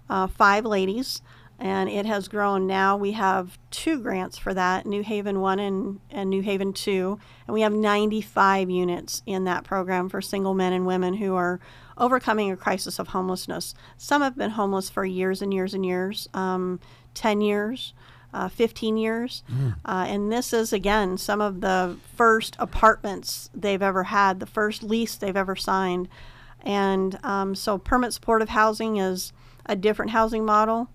uh, 0.09 0.27
five 0.27 0.65
ladies, 0.65 1.21
and 1.63 1.89
it 1.89 2.05
has 2.05 2.27
grown. 2.27 2.67
Now 2.67 2.97
we 2.97 3.13
have 3.13 3.57
two 3.71 3.99
grants 3.99 4.37
for 4.37 4.53
that 4.53 4.85
New 4.85 5.01
Haven 5.01 5.39
1 5.39 5.59
and, 5.59 6.01
and 6.11 6.29
New 6.29 6.41
Haven 6.41 6.73
2, 6.73 7.17
and 7.47 7.53
we 7.53 7.61
have 7.61 7.71
95 7.71 8.69
units 8.69 9.23
in 9.25 9.45
that 9.45 9.63
program 9.63 10.09
for 10.09 10.21
single 10.21 10.53
men 10.53 10.73
and 10.73 10.85
women 10.85 11.15
who 11.15 11.35
are 11.35 11.61
overcoming 11.97 12.51
a 12.51 12.57
crisis 12.57 12.99
of 12.99 13.07
homelessness. 13.07 13.73
Some 13.97 14.21
have 14.21 14.37
been 14.37 14.51
homeless 14.51 14.89
for 14.89 15.05
years 15.05 15.41
and 15.41 15.53
years 15.53 15.73
and 15.73 15.85
years, 15.85 16.27
um, 16.33 16.81
10 17.13 17.39
years 17.39 17.93
uh, 18.33 18.49
15 18.49 18.97
years. 18.97 19.43
Uh, 19.85 20.05
and 20.07 20.31
this 20.31 20.53
is, 20.53 20.73
again, 20.73 21.17
some 21.17 21.39
of 21.39 21.61
the 21.61 21.97
first 22.15 22.55
apartments 22.59 23.49
they've 23.53 23.81
ever 23.81 24.05
had, 24.05 24.39
the 24.39 24.45
first 24.45 24.83
lease 24.83 25.15
they've 25.15 25.37
ever 25.37 25.55
signed. 25.55 26.09
And 26.61 27.19
um, 27.23 27.55
so, 27.55 27.77
permanent 27.77 28.15
supportive 28.15 28.49
housing 28.49 28.97
is 28.97 29.33
a 29.65 29.75
different 29.75 30.11
housing 30.11 30.45
model. 30.45 30.89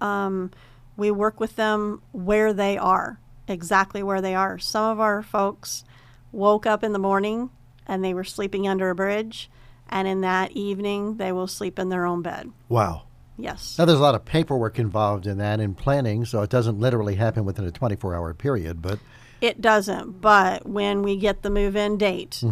Um, 0.00 0.50
we 0.96 1.10
work 1.10 1.40
with 1.40 1.56
them 1.56 2.02
where 2.12 2.52
they 2.52 2.76
are, 2.76 3.20
exactly 3.46 4.02
where 4.02 4.20
they 4.20 4.34
are. 4.34 4.58
Some 4.58 4.90
of 4.90 5.00
our 5.00 5.22
folks 5.22 5.84
woke 6.32 6.66
up 6.66 6.82
in 6.82 6.92
the 6.92 6.98
morning 6.98 7.50
and 7.86 8.04
they 8.04 8.12
were 8.12 8.24
sleeping 8.24 8.68
under 8.68 8.90
a 8.90 8.94
bridge, 8.94 9.50
and 9.88 10.06
in 10.06 10.20
that 10.20 10.52
evening, 10.52 11.16
they 11.16 11.32
will 11.32 11.46
sleep 11.46 11.78
in 11.78 11.88
their 11.88 12.04
own 12.04 12.20
bed. 12.20 12.50
Wow. 12.68 13.04
Yes. 13.38 13.78
Now, 13.78 13.84
there's 13.86 14.00
a 14.00 14.02
lot 14.02 14.14
of 14.16 14.24
paperwork 14.24 14.78
involved 14.78 15.26
in 15.26 15.38
that 15.38 15.60
and 15.60 15.76
planning, 15.78 16.24
so 16.24 16.42
it 16.42 16.50
doesn't 16.50 16.78
literally 16.78 17.14
happen 17.14 17.44
within 17.44 17.64
a 17.64 17.70
24 17.70 18.14
hour 18.14 18.34
period, 18.34 18.82
but 18.82 18.98
It 19.40 19.60
doesn't, 19.60 20.20
but 20.20 20.66
when 20.66 21.02
we 21.02 21.16
get 21.16 21.42
the 21.42 21.48
move 21.50 21.76
in 21.76 21.96
date, 21.96 22.42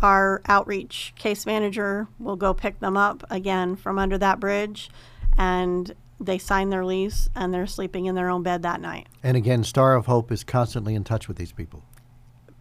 our 0.00 0.40
outreach 0.46 1.12
case 1.18 1.44
manager 1.44 2.06
will 2.18 2.36
go 2.36 2.54
pick 2.54 2.78
them 2.78 2.96
up 2.96 3.24
again 3.28 3.74
from 3.76 3.98
under 3.98 4.16
that 4.16 4.38
bridge 4.40 4.88
and 5.36 5.92
they 6.20 6.38
sign 6.38 6.70
their 6.70 6.84
lease 6.84 7.28
and 7.34 7.52
they're 7.52 7.66
sleeping 7.66 8.06
in 8.06 8.14
their 8.14 8.28
own 8.28 8.42
bed 8.42 8.62
that 8.62 8.80
night. 8.80 9.08
and 9.22 9.36
again, 9.36 9.64
Star 9.64 9.94
of 9.94 10.06
Hope 10.06 10.30
is 10.30 10.44
constantly 10.44 10.94
in 10.94 11.04
touch 11.04 11.28
with 11.28 11.36
these 11.36 11.52
people. 11.52 11.82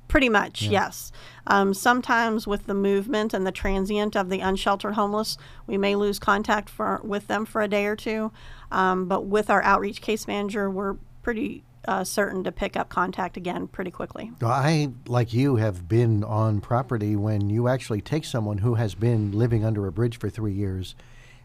Pretty 0.08 0.30
much, 0.30 0.64
yes. 0.64 1.12
Um, 1.46 1.72
sometimes 1.76 2.48
with 2.48 2.66
the 2.66 2.74
movement 2.74 3.32
and 3.32 3.46
the 3.46 3.52
transient 3.52 4.16
of 4.16 4.30
the 4.30 4.40
unsheltered 4.40 4.96
homeless, 4.96 5.38
we 5.68 5.78
may 5.78 5.96
lose 5.96 6.18
contact 6.18 6.68
for 6.68 7.00
with 7.04 7.28
them 7.28 7.46
for 7.46 7.62
a 7.62 7.68
day 7.68 7.86
or 7.86 7.96
two. 7.96 8.32
Um, 8.72 9.08
but 9.08 9.28
with 9.28 9.52
our 9.52 9.62
outreach 9.62 10.02
case 10.02 10.26
manager, 10.26 10.68
we're 10.68 10.96
pretty 11.22 11.64
uh, 11.88 12.04
certain 12.04 12.44
to 12.44 12.52
pick 12.52 12.76
up 12.76 12.90
contact 12.90 13.38
again 13.38 13.68
pretty 13.68 13.92
quickly. 13.92 14.32
I, 14.42 14.90
like 15.08 15.32
you, 15.32 15.58
have 15.58 15.88
been 15.88 16.24
on 16.24 16.60
property 16.60 17.16
when 17.16 17.50
you 17.50 17.68
actually 17.68 18.02
take 18.02 18.26
someone 18.26 18.60
who 18.60 18.76
has 18.76 18.96
been 18.96 19.32
living 19.32 19.64
under 19.64 19.86
a 19.86 19.92
bridge 19.92 20.18
for 20.18 20.30
three 20.30 20.54
years 20.54 20.96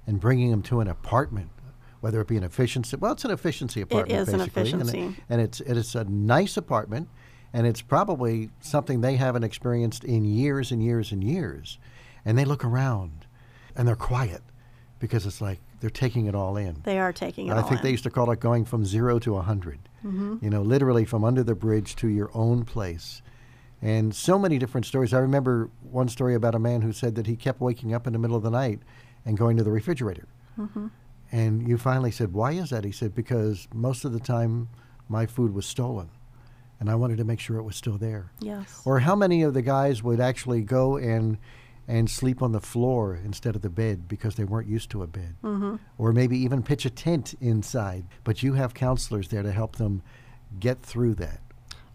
and 0.06 0.20
bringing 0.20 0.50
them 0.50 0.62
to 0.62 0.80
an 0.80 0.88
apartment, 0.88 1.50
whether 2.04 2.20
it 2.20 2.28
be 2.28 2.36
an 2.36 2.44
efficiency. 2.44 2.98
Well, 2.98 3.12
it's 3.12 3.24
an 3.24 3.30
efficiency 3.30 3.80
apartment. 3.80 4.20
is 4.20 4.28
an 4.28 4.40
basically, 4.40 4.72
and 4.72 4.82
it- 4.82 4.88
efficiency. 4.88 5.22
and 5.30 5.40
it's 5.40 5.60
it's 5.62 5.94
a 5.94 6.04
nice 6.04 6.58
apartment, 6.58 7.08
and 7.50 7.66
it's 7.66 7.80
probably 7.80 8.50
something 8.60 9.00
they 9.00 9.16
haven't 9.16 9.42
experienced 9.42 10.04
in 10.04 10.26
years 10.26 10.70
and 10.70 10.82
years 10.82 11.12
and 11.12 11.24
years, 11.24 11.78
and 12.22 12.36
they 12.36 12.44
look 12.44 12.62
around, 12.62 13.24
and 13.74 13.88
they're 13.88 13.96
quiet, 13.96 14.42
because 14.98 15.24
it's 15.24 15.40
like 15.40 15.60
they're 15.80 15.88
taking 15.88 16.26
it 16.26 16.34
all 16.34 16.58
in. 16.58 16.76
They 16.84 16.98
are 16.98 17.10
taking 17.10 17.48
it 17.48 17.54
I 17.54 17.62
think 17.62 17.80
they 17.80 17.90
used 17.90 18.04
to 18.04 18.10
call 18.10 18.30
it 18.30 18.38
going 18.38 18.66
from 18.66 18.84
zero 18.84 19.18
to 19.20 19.32
a 19.32 19.36
100. 19.36 19.78
Mm-hmm. 20.04 20.36
You 20.42 20.50
know, 20.50 20.60
literally 20.60 21.06
from 21.06 21.24
under 21.24 21.42
the 21.42 21.54
bridge 21.54 21.96
to 21.96 22.08
your 22.08 22.30
own 22.34 22.66
place. 22.66 23.22
And 23.80 24.14
so 24.14 24.38
many 24.38 24.58
different 24.58 24.84
stories. 24.84 25.14
I 25.14 25.20
remember 25.20 25.70
one 25.90 26.08
story 26.08 26.34
about 26.34 26.54
a 26.54 26.58
man 26.58 26.82
who 26.82 26.92
said 26.92 27.14
that 27.14 27.26
he 27.26 27.36
kept 27.36 27.62
waking 27.62 27.94
up 27.94 28.06
in 28.06 28.12
the 28.12 28.18
middle 28.18 28.36
of 28.36 28.42
the 28.42 28.50
night 28.50 28.80
and 29.24 29.38
going 29.38 29.56
to 29.56 29.64
the 29.64 29.70
refrigerator. 29.70 30.26
Mm-hmm. 30.58 30.88
And 31.34 31.66
you 31.66 31.78
finally 31.78 32.12
said, 32.12 32.32
Why 32.32 32.52
is 32.52 32.70
that? 32.70 32.84
He 32.84 32.92
said, 32.92 33.12
Because 33.12 33.66
most 33.74 34.04
of 34.04 34.12
the 34.12 34.20
time 34.20 34.68
my 35.08 35.26
food 35.26 35.52
was 35.52 35.66
stolen. 35.66 36.08
And 36.78 36.88
I 36.88 36.94
wanted 36.94 37.18
to 37.18 37.24
make 37.24 37.40
sure 37.40 37.58
it 37.58 37.64
was 37.64 37.74
still 37.74 37.98
there. 37.98 38.30
Yes. 38.38 38.82
Or 38.84 39.00
how 39.00 39.16
many 39.16 39.42
of 39.42 39.52
the 39.52 39.62
guys 39.62 40.00
would 40.02 40.20
actually 40.20 40.62
go 40.62 40.96
and 40.96 41.36
and 41.86 42.08
sleep 42.08 42.40
on 42.40 42.52
the 42.52 42.60
floor 42.60 43.20
instead 43.24 43.56
of 43.56 43.62
the 43.62 43.68
bed 43.68 44.08
because 44.08 44.36
they 44.36 44.44
weren't 44.44 44.68
used 44.68 44.90
to 44.90 45.02
a 45.02 45.06
bed, 45.06 45.34
mm-hmm. 45.42 45.76
or 45.98 46.14
maybe 46.14 46.38
even 46.38 46.62
pitch 46.62 46.86
a 46.86 46.90
tent 46.90 47.34
inside. 47.42 48.06
But 48.22 48.42
you 48.42 48.54
have 48.54 48.72
counselors 48.72 49.28
there 49.28 49.42
to 49.42 49.52
help 49.52 49.76
them 49.76 50.02
get 50.58 50.80
through 50.80 51.16
that. 51.16 51.40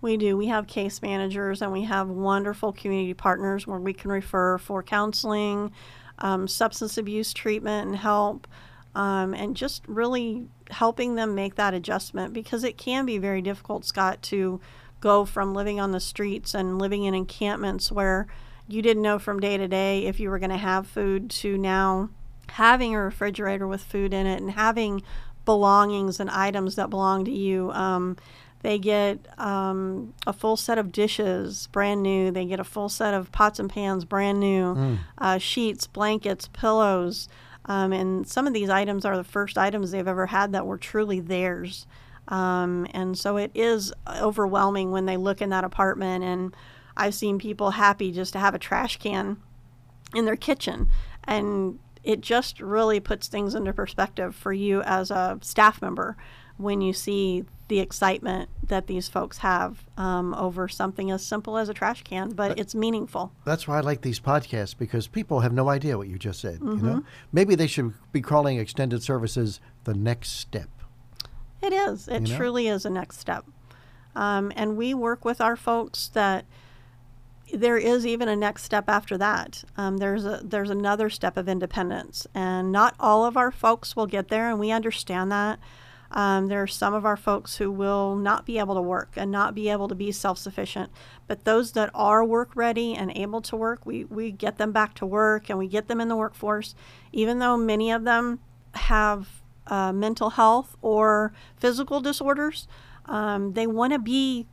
We 0.01 0.15
do. 0.17 0.37
We 0.37 0.45
have 0.47 0.67
case 0.67 1.01
managers 1.01 1.63
and 1.63 1.71
we 1.71 1.83
have 1.83 2.07
wonderful 2.07 2.71
community 2.71 3.15
partners 3.15 3.65
where 3.65 3.79
we 3.79 3.93
can 3.93 4.11
refer 4.11 4.59
for 4.59 4.83
counseling, 4.83 5.71
um, 6.19 6.47
substance 6.47 6.97
abuse 6.97 7.33
treatment, 7.33 7.87
and 7.87 7.95
help, 7.95 8.47
um, 8.95 9.33
and 9.33 9.55
just 9.55 9.83
really 9.87 10.47
helping 10.71 11.15
them 11.15 11.35
make 11.35 11.55
that 11.55 11.73
adjustment 11.73 12.33
because 12.33 12.63
it 12.63 12.77
can 12.77 13.05
be 13.05 13.17
very 13.17 13.41
difficult, 13.41 13.85
Scott, 13.85 14.21
to 14.23 14.59
go 15.01 15.25
from 15.25 15.53
living 15.53 15.79
on 15.79 15.91
the 15.91 15.99
streets 15.99 16.53
and 16.53 16.79
living 16.79 17.03
in 17.03 17.13
encampments 17.13 17.91
where 17.91 18.27
you 18.67 18.81
didn't 18.81 19.03
know 19.03 19.17
from 19.17 19.39
day 19.39 19.57
to 19.57 19.67
day 19.67 20.05
if 20.05 20.19
you 20.19 20.29
were 20.29 20.39
going 20.39 20.49
to 20.49 20.57
have 20.57 20.85
food 20.85 21.29
to 21.29 21.57
now 21.57 22.09
having 22.49 22.95
a 22.95 22.99
refrigerator 22.99 23.67
with 23.67 23.81
food 23.81 24.13
in 24.13 24.25
it 24.25 24.41
and 24.41 24.51
having 24.51 25.01
belongings 25.45 26.19
and 26.19 26.29
items 26.29 26.75
that 26.75 26.89
belong 26.89 27.25
to 27.25 27.31
you. 27.31 27.71
Um, 27.71 28.17
they 28.61 28.77
get 28.77 29.19
um, 29.39 30.13
a 30.27 30.33
full 30.33 30.57
set 30.57 30.77
of 30.77 30.91
dishes, 30.91 31.67
brand 31.71 32.03
new. 32.03 32.29
They 32.29 32.45
get 32.45 32.59
a 32.59 32.65
full 32.65 32.89
set 32.89 33.13
of 33.13 33.31
pots 33.31 33.57
and 33.57 33.69
pans, 33.69 34.03
brand 34.03 34.39
new. 34.39 34.97
Uh, 35.17 35.37
sheets, 35.37 35.87
blankets, 35.87 36.49
pillows. 36.51 37.29
Um, 37.69 37.93
and 37.93 38.27
some 38.27 38.47
of 38.47 38.53
these 38.53 38.69
items 38.69 39.05
are 39.05 39.15
the 39.15 39.23
first 39.23 39.57
items 39.57 39.91
they've 39.91 40.07
ever 40.07 40.25
had 40.25 40.51
that 40.53 40.65
were 40.65 40.77
truly 40.77 41.19
theirs. 41.19 41.85
Um, 42.27 42.87
and 42.91 43.17
so 43.17 43.37
it 43.37 43.51
is 43.53 43.93
overwhelming 44.09 44.91
when 44.91 45.05
they 45.05 45.17
look 45.17 45.41
in 45.41 45.49
that 45.51 45.63
apartment. 45.63 46.23
And 46.23 46.55
I've 46.97 47.13
seen 47.13 47.37
people 47.37 47.71
happy 47.71 48.11
just 48.11 48.33
to 48.33 48.39
have 48.39 48.55
a 48.55 48.59
trash 48.59 48.97
can 48.97 49.37
in 50.15 50.25
their 50.25 50.35
kitchen. 50.35 50.89
And 51.23 51.79
it 52.03 52.21
just 52.21 52.59
really 52.59 52.99
puts 52.99 53.27
things 53.27 53.53
into 53.53 53.71
perspective 53.71 54.35
for 54.35 54.51
you 54.51 54.81
as 54.81 55.11
a 55.11 55.37
staff 55.41 55.81
member 55.81 56.17
when 56.57 56.81
you 56.81 56.91
see 56.91 57.45
the 57.69 57.79
excitement 57.79 58.49
that 58.67 58.87
these 58.87 59.07
folks 59.07 59.37
have 59.39 59.85
um, 59.97 60.33
over 60.33 60.67
something 60.67 61.09
as 61.09 61.25
simple 61.25 61.57
as 61.57 61.69
a 61.69 61.73
trash 61.73 62.03
can, 62.03 62.31
but 62.31 62.59
it's 62.59 62.75
meaningful. 62.75 63.31
That's 63.45 63.67
why 63.67 63.77
I 63.77 63.79
like 63.81 64.01
these 64.01 64.19
podcasts 64.19 64.77
because 64.77 65.07
people 65.07 65.39
have 65.39 65.53
no 65.53 65.69
idea 65.69 65.97
what 65.97 66.07
you 66.09 66.19
just 66.19 66.41
said. 66.41 66.59
You 66.61 66.67
Mm-hmm. 66.67 66.85
know, 66.85 67.03
maybe 67.31 67.55
they 67.55 67.67
should 67.67 67.93
be 68.11 68.21
calling 68.21 68.59
extended 68.59 69.01
services 69.03 69.61
the 69.85 69.93
next 69.93 70.31
step. 70.37 70.69
It 71.61 71.71
is. 71.73 72.07
It 72.07 72.21
You 72.23 72.27
know? 72.27 72.37
truly 72.37 72.67
is 72.67 72.85
a 72.85 72.89
next 72.89 73.19
step. 73.19 73.45
Um, 74.15 74.51
and 74.55 74.75
we 74.75 74.93
work 74.93 75.23
with 75.23 75.39
our 75.39 75.55
folks 75.55 76.07
that 76.09 76.45
there 77.53 77.77
is 77.77 78.05
even 78.05 78.27
a 78.27 78.35
next 78.35 78.63
step 78.63 78.85
after 78.87 79.17
that. 79.17 79.63
Um, 79.77 79.97
there's 79.97 80.25
a 80.25 80.41
there's 80.43 80.69
another 80.69 81.09
step 81.09 81.35
of 81.37 81.47
independence, 81.49 82.27
and 82.33 82.71
not 82.71 82.95
all 82.99 83.25
of 83.25 83.37
our 83.37 83.51
folks 83.51 83.95
will 83.95 84.05
get 84.07 84.27
there, 84.27 84.49
and 84.49 84.59
we 84.59 84.71
understand 84.71 85.31
that. 85.31 85.59
Um, 86.11 86.47
there 86.47 86.61
are 86.61 86.67
some 86.67 86.93
of 86.93 87.05
our 87.05 87.17
folks 87.17 87.57
who 87.57 87.71
will 87.71 88.15
not 88.15 88.45
be 88.45 88.57
able 88.57 88.75
to 88.75 88.81
work 88.81 89.11
and 89.15 89.31
not 89.31 89.53
be 89.53 89.69
able 89.69 89.87
to 89.87 89.95
be 89.95 90.11
self 90.11 90.37
sufficient. 90.37 90.91
But 91.27 91.45
those 91.45 91.73
that 91.73 91.91
are 91.93 92.25
work 92.25 92.55
ready 92.55 92.95
and 92.95 93.11
able 93.15 93.41
to 93.41 93.55
work, 93.55 93.85
we, 93.85 94.05
we 94.05 94.31
get 94.31 94.57
them 94.57 94.71
back 94.71 94.95
to 94.95 95.05
work 95.05 95.49
and 95.49 95.59
we 95.59 95.67
get 95.67 95.87
them 95.87 96.01
in 96.01 96.07
the 96.07 96.15
workforce, 96.15 96.73
even 97.11 97.39
though 97.39 97.57
many 97.57 97.91
of 97.91 98.05
them 98.05 98.39
have 98.73 99.41
uh, 99.67 99.91
mental 99.93 100.31
health 100.31 100.75
or 100.81 101.31
physical 101.57 102.01
disorders. 102.01 102.67
Um, 103.05 103.53
they 103.53 103.67
want 103.67 103.93
to 103.93 103.99
be 103.99 104.47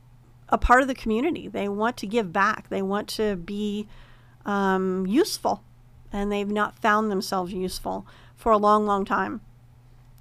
a 0.49 0.57
part 0.57 0.81
of 0.81 0.87
the 0.87 0.95
community. 0.95 1.47
They 1.47 1.67
want 1.67 1.97
to 1.97 2.07
give 2.07 2.31
back. 2.31 2.69
They 2.69 2.81
want 2.81 3.07
to 3.09 3.35
be 3.35 3.87
um, 4.45 5.05
useful, 5.07 5.63
and 6.13 6.31
they've 6.31 6.49
not 6.49 6.79
found 6.79 7.11
themselves 7.11 7.51
useful 7.51 8.05
for 8.35 8.51
a 8.51 8.57
long, 8.57 8.85
long 8.85 9.05
time. 9.05 9.41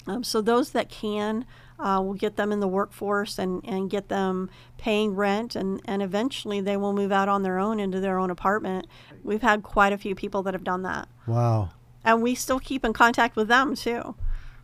Um, 0.07 0.23
so 0.23 0.41
those 0.41 0.71
that 0.71 0.89
can, 0.89 1.45
uh, 1.79 2.01
will 2.05 2.15
get 2.15 2.37
them 2.37 2.53
in 2.53 2.61
the 2.61 2.69
workforce 2.69 3.39
and, 3.39 3.61
and 3.65 3.91
get 3.91 4.09
them 4.09 4.51
paying 4.79 5.15
rent, 5.15 5.57
and, 5.57 5.81
and 5.85 6.03
eventually 6.03 6.61
they 6.61 6.77
will 6.77 6.93
move 6.93 7.13
out 7.13 7.29
on 7.29 7.43
their 7.43 7.59
own 7.59 7.81
into 7.81 8.01
their 8.01 8.19
own 8.19 8.31
apartment. 8.31 8.87
We've 9.23 9.43
had 9.43 9.63
quite 9.63 9.93
a 9.93 9.99
few 9.99 10.15
people 10.15 10.43
that 10.45 10.55
have 10.55 10.65
done 10.65 10.83
that, 10.83 11.09
Wow, 11.27 11.71
and 12.05 12.23
we 12.23 12.35
still 12.35 12.61
keep 12.61 12.85
in 12.85 12.93
contact 12.93 13.37
with 13.37 13.49
them 13.49 13.75
too. 13.75 14.15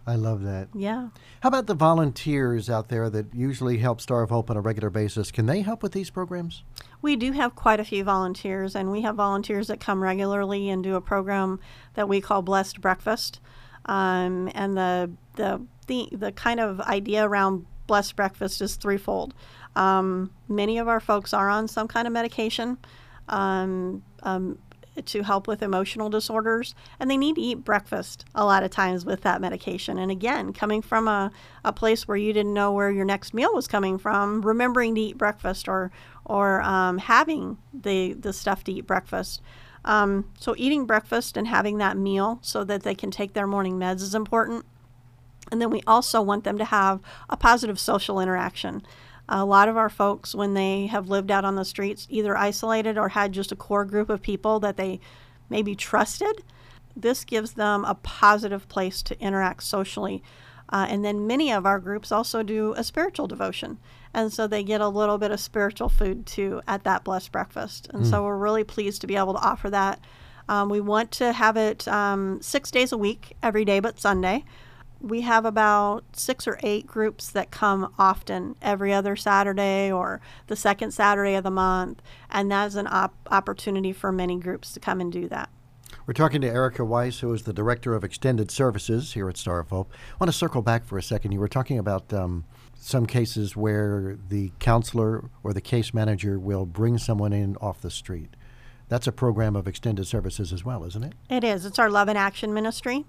I 0.04 0.16
love 0.16 0.42
that. 0.42 0.68
Yeah. 0.74 1.08
How 1.40 1.48
about 1.48 1.66
the 1.66 1.74
volunteers 1.74 2.68
out 2.68 2.88
there 2.88 3.08
that 3.10 3.32
usually 3.32 3.78
help 3.78 4.00
Star 4.00 4.22
of 4.22 4.30
Hope 4.30 4.50
on 4.50 4.56
a 4.56 4.60
regular 4.60 4.90
basis? 4.90 5.30
Can 5.30 5.46
they 5.46 5.60
help 5.60 5.80
with 5.80 5.92
these 5.92 6.10
programs? 6.10 6.64
We 7.00 7.14
do 7.14 7.32
have 7.32 7.54
quite 7.54 7.78
a 7.78 7.84
few 7.84 8.02
volunteers, 8.02 8.74
and 8.74 8.90
we 8.90 9.02
have 9.02 9.14
volunteers 9.14 9.68
that 9.68 9.78
come 9.78 10.02
regularly 10.02 10.68
and 10.70 10.82
do 10.82 10.96
a 10.96 11.00
program 11.00 11.60
that 11.94 12.08
we 12.08 12.20
call 12.20 12.42
Blessed 12.42 12.80
Breakfast. 12.80 13.38
Um, 13.86 14.50
and 14.54 14.76
the, 14.76 15.10
the 15.36 15.60
the 15.86 16.08
the 16.12 16.32
kind 16.32 16.60
of 16.60 16.80
idea 16.80 17.26
around 17.26 17.66
Blessed 17.86 18.16
Breakfast 18.16 18.60
is 18.60 18.76
threefold. 18.76 19.34
Um, 19.74 20.30
many 20.48 20.78
of 20.78 20.88
our 20.88 21.00
folks 21.00 21.32
are 21.32 21.48
on 21.48 21.68
some 21.68 21.88
kind 21.88 22.06
of 22.06 22.12
medication 22.12 22.78
um, 23.28 24.02
um, 24.22 24.58
to 25.06 25.22
help 25.22 25.48
with 25.48 25.62
emotional 25.62 26.10
disorders, 26.10 26.74
and 27.00 27.10
they 27.10 27.16
need 27.16 27.34
to 27.36 27.40
eat 27.40 27.64
breakfast 27.64 28.24
a 28.34 28.44
lot 28.44 28.62
of 28.62 28.70
times 28.70 29.04
with 29.04 29.22
that 29.22 29.40
medication. 29.40 29.98
And 29.98 30.10
again, 30.10 30.52
coming 30.52 30.82
from 30.82 31.08
a, 31.08 31.32
a 31.64 31.72
place 31.72 32.06
where 32.06 32.16
you 32.16 32.32
didn't 32.32 32.52
know 32.52 32.72
where 32.72 32.90
your 32.90 33.04
next 33.04 33.32
meal 33.34 33.54
was 33.54 33.66
coming 33.66 33.98
from, 33.98 34.42
remembering 34.42 34.94
to 34.94 35.00
eat 35.00 35.18
breakfast 35.18 35.68
or 35.68 35.90
or 36.24 36.62
um, 36.62 36.98
having 36.98 37.58
the 37.72 38.12
the 38.12 38.32
stuff 38.32 38.64
to 38.64 38.72
eat 38.72 38.86
breakfast. 38.86 39.42
Um, 39.84 40.30
so 40.38 40.54
eating 40.56 40.86
breakfast 40.86 41.36
and 41.36 41.48
having 41.48 41.78
that 41.78 41.96
meal 41.96 42.38
so 42.42 42.64
that 42.64 42.82
they 42.82 42.94
can 42.94 43.10
take 43.10 43.32
their 43.32 43.46
morning 43.46 43.78
meds 43.78 44.02
is 44.02 44.14
important. 44.14 44.64
And 45.50 45.60
then 45.60 45.70
we 45.70 45.82
also 45.86 46.22
want 46.22 46.44
them 46.44 46.58
to 46.58 46.64
have 46.64 47.00
a 47.28 47.36
positive 47.36 47.78
social 47.78 48.20
interaction. 48.20 48.82
A 49.28 49.44
lot 49.44 49.68
of 49.68 49.76
our 49.76 49.88
folks, 49.88 50.34
when 50.34 50.54
they 50.54 50.86
have 50.86 51.08
lived 51.08 51.30
out 51.30 51.44
on 51.44 51.56
the 51.56 51.64
streets, 51.64 52.06
either 52.10 52.36
isolated 52.36 52.96
or 52.96 53.10
had 53.10 53.32
just 53.32 53.52
a 53.52 53.56
core 53.56 53.84
group 53.84 54.08
of 54.08 54.22
people 54.22 54.60
that 54.60 54.76
they 54.76 55.00
maybe 55.48 55.74
trusted, 55.74 56.42
this 56.96 57.24
gives 57.24 57.52
them 57.52 57.84
a 57.84 57.94
positive 57.94 58.68
place 58.68 59.02
to 59.02 59.20
interact 59.20 59.62
socially. 59.62 60.22
Uh, 60.68 60.86
and 60.88 61.04
then 61.04 61.26
many 61.26 61.52
of 61.52 61.66
our 61.66 61.78
groups 61.78 62.10
also 62.10 62.42
do 62.42 62.72
a 62.76 62.84
spiritual 62.84 63.26
devotion. 63.26 63.78
And 64.14 64.32
so 64.32 64.46
they 64.46 64.62
get 64.62 64.80
a 64.80 64.88
little 64.88 65.18
bit 65.18 65.30
of 65.30 65.40
spiritual 65.40 65.88
food 65.88 66.26
too 66.26 66.60
at 66.68 66.84
that 66.84 67.04
blessed 67.04 67.32
breakfast. 67.32 67.88
And 67.94 68.06
so 68.06 68.24
we're 68.24 68.36
really 68.36 68.64
pleased 68.64 69.00
to 69.00 69.06
be 69.06 69.16
able 69.16 69.32
to 69.32 69.40
offer 69.40 69.70
that. 69.70 70.00
Um, 70.48 70.68
we 70.68 70.80
want 70.80 71.10
to 71.12 71.32
have 71.32 71.56
it 71.56 71.88
um, 71.88 72.42
six 72.42 72.70
days 72.70 72.92
a 72.92 72.98
week, 72.98 73.36
every 73.42 73.64
day 73.64 73.80
but 73.80 73.98
Sunday. 73.98 74.44
We 75.00 75.22
have 75.22 75.44
about 75.44 76.04
six 76.12 76.46
or 76.46 76.60
eight 76.62 76.86
groups 76.86 77.30
that 77.30 77.50
come 77.50 77.92
often, 77.98 78.54
every 78.62 78.92
other 78.92 79.16
Saturday 79.16 79.90
or 79.90 80.20
the 80.46 80.56
second 80.56 80.92
Saturday 80.92 81.34
of 81.34 81.42
the 81.42 81.50
month. 81.50 82.02
And 82.30 82.52
that's 82.52 82.74
an 82.74 82.86
op- 82.86 83.16
opportunity 83.30 83.92
for 83.92 84.12
many 84.12 84.38
groups 84.38 84.72
to 84.74 84.80
come 84.80 85.00
and 85.00 85.10
do 85.10 85.28
that. 85.28 85.48
We're 86.06 86.14
talking 86.14 86.40
to 86.40 86.48
Erica 86.48 86.84
Weiss, 86.84 87.20
who 87.20 87.32
is 87.32 87.42
the 87.42 87.52
Director 87.52 87.94
of 87.94 88.04
Extended 88.04 88.50
Services 88.50 89.12
here 89.12 89.28
at 89.28 89.36
Star 89.36 89.60
of 89.60 89.70
Hope. 89.70 89.92
I 89.92 90.16
want 90.20 90.32
to 90.32 90.36
circle 90.36 90.62
back 90.62 90.84
for 90.84 90.98
a 90.98 91.02
second. 91.02 91.32
You 91.32 91.40
were 91.40 91.48
talking 91.48 91.78
about 91.78 92.12
um, 92.12 92.44
some 92.82 93.06
cases 93.06 93.56
where 93.56 94.18
the 94.28 94.50
counselor 94.58 95.30
or 95.44 95.52
the 95.52 95.60
case 95.60 95.94
manager 95.94 96.38
will 96.38 96.66
bring 96.66 96.98
someone 96.98 97.32
in 97.32 97.56
off 97.58 97.80
the 97.80 97.90
street. 97.90 98.34
That's 98.88 99.06
a 99.06 99.12
program 99.12 99.54
of 99.54 99.68
extended 99.68 100.06
services 100.06 100.52
as 100.52 100.64
well, 100.64 100.84
isn't 100.84 101.04
it? 101.04 101.12
It 101.30 101.44
is. 101.44 101.64
It's 101.64 101.78
our 101.78 101.88
Love 101.88 102.08
and 102.08 102.18
Action 102.18 102.52
ministry. 102.52 103.04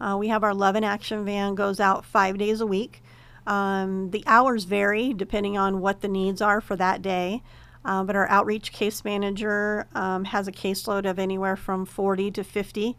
Uh, 0.00 0.16
we 0.18 0.28
have 0.28 0.44
our 0.44 0.54
Love 0.54 0.76
and 0.76 0.84
Action 0.84 1.24
van 1.24 1.56
goes 1.56 1.80
out 1.80 2.04
five 2.04 2.38
days 2.38 2.60
a 2.60 2.66
week. 2.66 3.02
Um, 3.44 4.10
the 4.10 4.22
hours 4.26 4.64
vary 4.64 5.12
depending 5.12 5.58
on 5.58 5.80
what 5.80 6.00
the 6.00 6.08
needs 6.08 6.40
are 6.40 6.60
for 6.60 6.76
that 6.76 7.02
day. 7.02 7.42
Uh, 7.84 8.04
but 8.04 8.14
our 8.14 8.28
outreach 8.28 8.70
case 8.70 9.04
manager 9.04 9.88
um, 9.94 10.26
has 10.26 10.46
a 10.46 10.52
caseload 10.52 11.10
of 11.10 11.18
anywhere 11.18 11.56
from 11.56 11.84
40 11.86 12.30
to 12.32 12.44
50, 12.44 12.96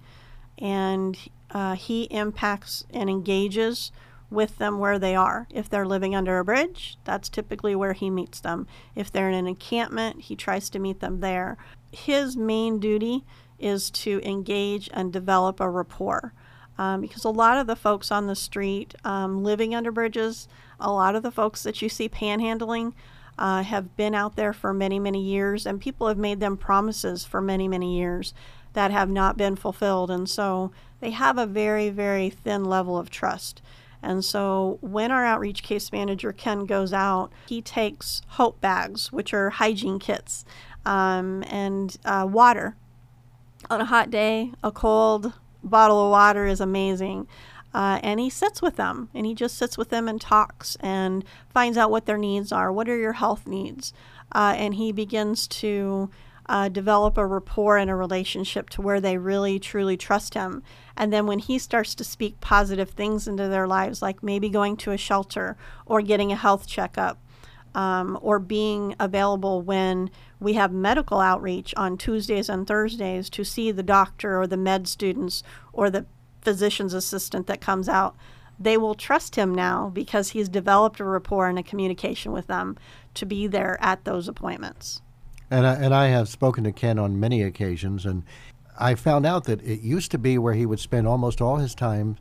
and 0.58 1.18
uh, 1.52 1.76
he 1.76 2.04
impacts 2.04 2.86
and 2.92 3.10
engages 3.10 3.92
with 4.30 4.58
them 4.58 4.80
where 4.80 5.00
they 5.00 5.16
are. 5.16 5.48
If 5.52 5.70
they're 5.70 5.86
living 5.86 6.16
under 6.16 6.40
a 6.40 6.46
bridge, 6.46 6.98
that's 7.04 7.30
typically 7.30 7.76
where 7.76 7.94
he 7.94 8.10
meets 8.10 8.40
them. 8.40 8.68
If 8.96 9.12
they're 9.12 9.30
in 9.30 9.36
an 9.36 9.48
encampment, 9.48 10.22
he 10.22 10.36
tries 10.36 10.70
to 10.72 10.80
meet 10.80 11.00
them 11.00 11.20
there. 11.20 11.58
His 11.92 12.38
main 12.38 12.80
duty 12.80 13.26
is 13.58 13.90
to 13.92 14.22
engage 14.24 14.90
and 14.94 15.12
develop 15.12 15.60
a 15.60 15.70
rapport. 15.70 16.34
Um, 16.78 17.02
because 17.02 17.26
a 17.26 17.30
lot 17.30 17.58
of 17.58 17.68
the 17.68 17.76
folks 17.76 18.10
on 18.10 18.28
the 18.28 18.36
street 18.36 18.96
um, 19.04 19.44
living 19.44 19.76
under 19.76 19.92
bridges, 19.92 20.48
a 20.80 20.92
lot 20.92 21.14
of 21.14 21.24
the 21.24 21.32
folks 21.32 21.64
that 21.64 21.82
you 21.82 21.90
see 21.90 22.08
panhandling, 22.08 22.94
uh, 23.38 23.64
have 23.64 23.96
been 23.98 24.16
out 24.16 24.36
there 24.36 24.54
for 24.54 24.74
many, 24.74 25.00
many 25.00 25.22
years, 25.22 25.66
and 25.66 25.82
people 25.82 26.08
have 26.08 26.18
made 26.18 26.40
them 26.40 26.58
promises 26.58 27.26
for 27.26 27.42
many, 27.42 27.68
many 27.68 27.98
years 27.98 28.34
that 28.74 28.92
have 28.92 29.10
not 29.10 29.38
been 29.38 29.56
fulfilled. 29.56 30.12
And 30.12 30.30
so 30.30 30.72
they 31.00 31.12
have 31.12 31.38
a 31.38 31.46
very, 31.46 31.90
very 31.90 32.30
thin 32.30 32.66
level 32.66 32.98
of 32.98 33.10
trust. 33.10 33.62
And 34.02 34.24
so 34.24 34.78
when 34.82 35.12
our 35.12 35.26
outreach 35.26 35.64
case 35.64 35.92
manager, 35.92 36.32
Ken, 36.32 36.66
goes 36.66 36.94
out, 36.94 37.32
he 37.48 37.62
takes 37.62 38.22
hope 38.30 38.62
bags, 38.62 39.12
which 39.12 39.34
are 39.34 39.50
hygiene 39.50 40.00
kits, 40.00 40.46
um, 40.86 41.44
and 41.48 41.98
uh, 42.06 42.28
water. 42.30 42.76
On 43.70 43.82
a 43.82 43.86
hot 43.86 44.10
day, 44.10 44.54
a 44.64 44.72
cold 44.72 45.34
bottle 45.64 46.06
of 46.06 46.12
water 46.12 46.46
is 46.46 46.62
amazing. 46.62 47.28
Uh, 47.74 48.00
and 48.02 48.20
he 48.20 48.30
sits 48.30 48.62
with 48.62 48.78
them 48.78 49.10
and 49.14 49.28
he 49.28 49.36
just 49.36 49.56
sits 49.56 49.78
with 49.78 49.90
them 49.90 50.08
and 50.08 50.20
talks 50.20 50.76
and 50.80 51.24
finds 51.50 51.78
out 51.78 51.92
what 51.92 52.08
their 52.08 52.18
needs 52.18 52.52
are. 52.52 52.72
What 52.72 52.90
are 52.90 52.98
your 52.98 53.14
health 53.14 53.46
needs? 53.46 53.94
Uh, 54.32 54.56
and 54.58 54.76
he 54.76 54.92
begins 54.92 55.48
to 55.48 56.10
uh, 56.50 56.68
develop 56.68 57.16
a 57.16 57.26
rapport 57.26 57.78
and 57.78 57.92
a 57.92 57.96
relationship 57.96 58.72
to 58.72 58.82
where 58.82 59.00
they 59.00 59.20
really 59.20 59.60
truly 59.60 59.96
trust 59.96 60.34
him. 60.34 60.64
And 60.98 61.14
then 61.14 61.28
when 61.28 61.38
he 61.38 61.60
starts 61.60 61.94
to 61.96 62.04
speak 62.04 62.42
positive 62.42 62.90
things 62.90 63.28
into 63.28 63.48
their 63.48 63.68
lives, 63.68 64.02
like 64.02 64.24
maybe 64.24 64.50
going 64.50 64.76
to 64.78 64.92
a 64.92 64.98
shelter 64.98 65.56
or 65.86 66.02
getting 66.02 66.32
a 66.32 66.36
health 66.36 66.68
checkup, 66.68 67.20
um, 67.76 68.18
or 68.24 68.40
being 68.40 68.96
available 69.00 69.62
when 69.62 70.10
we 70.40 70.54
have 70.54 70.74
medical 70.74 71.20
outreach 71.20 71.72
on 71.78 72.00
Tuesdays 72.00 72.50
and 72.50 72.66
Thursdays 72.66 73.30
to 73.30 73.44
see 73.44 73.72
the 73.72 73.84
doctor 73.84 74.42
or 74.42 74.48
the 74.48 74.58
med 74.58 74.88
students 74.88 75.44
or 75.72 75.92
the 75.92 76.08
physician's 76.42 76.96
assistant 76.96 77.46
that 77.46 77.62
comes 77.62 77.88
out, 77.88 78.16
they 78.60 78.76
will 78.76 78.96
trust 78.96 79.36
him 79.36 79.54
now 79.54 79.92
because 79.94 80.30
he's 80.30 80.50
developed 80.50 81.00
a 81.00 81.04
rapport 81.04 81.48
and 81.48 81.60
a 81.60 81.64
communication 81.64 82.32
with 82.32 82.48
them 82.48 82.76
to 83.14 83.26
be 83.28 83.46
there 83.46 83.78
at 83.80 84.04
those 84.04 84.28
appointments. 84.28 85.04
And 85.52 85.66
I, 85.66 85.74
and 85.76 85.94
I 85.94 86.08
have 86.08 86.30
spoken 86.30 86.64
to 86.66 86.72
Ken 86.72 87.00
on 87.00 87.20
many 87.20 87.42
occasions, 87.42 88.06
and 88.06 88.24
I 88.80 88.96
found 88.96 89.26
out 89.26 89.46
that 89.46 89.62
it 89.62 89.82
used 89.82 90.12
to 90.12 90.18
be 90.18 90.38
where 90.38 90.54
he 90.54 90.66
would 90.66 90.80
spend 90.80 91.08
almost 91.08 91.42
all 91.42 91.58
his 91.58 91.74
time 91.74 92.18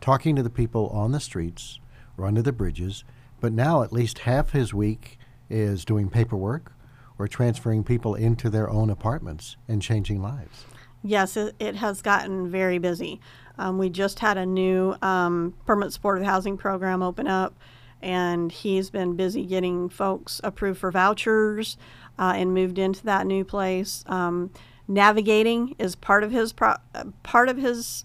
talking 0.00 0.36
to 0.36 0.42
the 0.42 0.50
people 0.50 0.88
on 0.88 1.12
the 1.12 1.20
streets 1.20 1.78
or 2.18 2.26
under 2.26 2.42
the 2.42 2.52
bridges, 2.52 3.04
but 3.40 3.52
now 3.52 3.82
at 3.82 3.92
least 3.92 4.20
half 4.20 4.50
his 4.50 4.74
week 4.74 5.18
is 5.48 5.84
doing 5.84 6.10
paperwork 6.10 6.72
or 7.18 7.28
transferring 7.28 7.84
people 7.84 8.14
into 8.14 8.50
their 8.50 8.68
own 8.68 8.90
apartments 8.90 9.56
and 9.68 9.80
changing 9.80 10.20
lives. 10.20 10.64
Yes, 11.04 11.36
it, 11.36 11.76
has 11.76 12.00
gotten 12.02 12.50
very 12.50 12.78
busy. 12.78 13.20
Um, 13.58 13.78
we 13.78 13.90
just 13.90 14.20
had 14.20 14.36
a 14.36 14.46
new 14.46 14.94
um, 15.02 15.54
permanent 15.66 15.92
supportive 15.92 16.24
housing 16.24 16.56
program 16.56 17.02
open 17.02 17.26
up, 17.26 17.54
and 18.00 18.50
he's 18.50 18.90
been 18.90 19.16
busy 19.16 19.44
getting 19.44 19.88
folks 19.88 20.40
approved 20.44 20.78
for 20.78 20.90
vouchers 20.90 21.76
uh, 22.18 22.34
and 22.36 22.54
moved 22.54 22.78
into 22.78 23.04
that 23.04 23.26
new 23.26 23.44
place. 23.44 24.04
Um, 24.06 24.50
navigating 24.88 25.74
is 25.78 25.94
part 25.94 26.24
of 26.24 26.30
his 26.30 26.52
pro- 26.52 26.76
uh, 26.94 27.04
part 27.22 27.48
of 27.48 27.56
his 27.56 28.04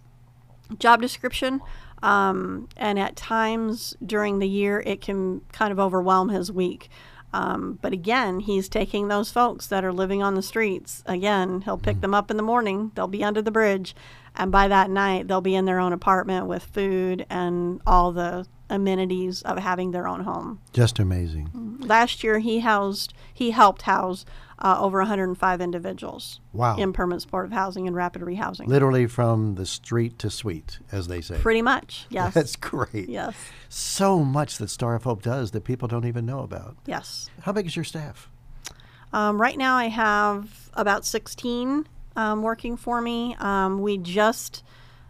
job 0.80 1.02
description, 1.02 1.62
um, 2.04 2.68
and 2.78 3.00
at 3.00 3.16
times 3.16 3.96
during 4.06 4.40
the 4.40 4.48
year 4.48 4.82
it 4.86 5.02
can 5.02 5.42
kind 5.52 5.72
of 5.72 5.80
overwhelm 5.80 6.30
his 6.30 6.52
week. 6.52 6.90
Um, 7.34 7.78
but 7.82 7.94
again, 7.94 8.40
he's 8.40 8.70
taking 8.70 9.08
those 9.10 9.30
folks 9.30 9.68
that 9.68 9.84
are 9.84 9.92
living 9.92 10.24
on 10.24 10.36
the 10.36 10.42
streets. 10.42 11.04
Again, 11.06 11.62
he'll 11.62 11.78
pick 11.78 12.00
them 12.02 12.14
up 12.14 12.32
in 12.32 12.38
the 12.38 12.44
morning. 12.44 12.92
They'll 12.96 13.08
be 13.08 13.24
under 13.24 13.42
the 13.42 13.52
bridge, 13.52 13.96
and 14.36 14.52
by 14.52 14.68
that 14.68 14.90
night, 14.90 15.28
they'll 15.28 15.42
be 15.42 15.56
in 15.56 15.66
their 15.66 15.80
own 15.80 15.94
apartment 15.94 16.48
with 16.48 16.64
food 16.64 17.26
and 17.30 17.82
all 17.86 18.12
the 18.12 18.48
amenities 18.70 19.42
of 19.44 19.58
having 19.58 19.92
their 19.92 20.08
own 20.08 20.22
home. 20.22 20.60
Just 20.74 21.00
amazing. 21.00 21.78
Last 21.82 22.24
year, 22.24 22.40
he 22.40 22.60
housed, 22.60 23.14
he 23.34 23.52
helped 23.52 23.84
house 23.84 24.26
uh, 24.60 24.78
over 24.80 24.98
105 25.00 25.62
individuals 25.62 26.40
Wow. 26.52 26.78
in 26.78 26.92
permanent 26.92 27.22
supportive 27.22 27.52
housing 27.52 27.86
and 27.88 27.96
rapid 27.96 28.24
rehousing. 28.24 28.68
Literally 28.68 29.06
from 29.08 29.56
the 29.56 29.66
street 29.66 30.18
to 30.20 30.30
suite, 30.30 30.80
as 30.92 31.08
they 31.08 31.22
say. 31.22 31.38
Pretty 31.38 31.62
much, 31.62 32.08
yes. 32.10 32.34
That's 32.34 32.56
great. 32.56 33.08
yes, 33.08 33.36
So 33.70 34.20
much 34.24 34.58
that 34.58 34.70
Star 34.70 34.96
of 34.96 35.04
Hope 35.04 35.22
does 35.22 35.52
that 35.52 35.64
people 35.64 35.88
don't 35.88 36.06
even 36.06 36.26
know 36.26 36.40
about. 36.40 36.76
yes. 36.86 37.30
How 37.44 37.52
big 37.52 37.68
is 37.68 37.76
your 37.76 37.86
staff? 37.86 38.30
Um, 39.14 39.40
right 39.40 39.58
now, 39.58 39.76
I 39.76 39.86
have 39.88 40.70
about 40.74 41.06
16 41.06 41.88
um, 42.18 42.42
working 42.42 42.76
for 42.76 43.00
me. 43.00 43.36
Um, 43.40 43.80
we 43.80 43.98
just 43.98 44.64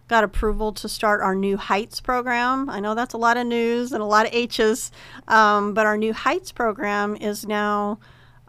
got 0.08 0.24
approval 0.24 0.72
to 0.74 0.90
start 0.90 1.22
our 1.22 1.36
new 1.36 1.58
Heights 1.58 2.00
program. 2.00 2.70
I 2.70 2.80
know 2.80 2.96
that's 2.96 3.14
a 3.14 3.18
lot 3.18 3.38
of 3.38 3.46
news 3.46 3.92
and 3.92 4.02
a 4.02 4.06
lot 4.06 4.26
of 4.26 4.34
H's, 4.34 4.92
um, 5.28 5.74
but 5.74 5.86
our 5.86 5.98
new 5.98 6.14
Heights 6.14 6.52
program 6.52 7.16
is 7.16 7.46
now 7.46 8.00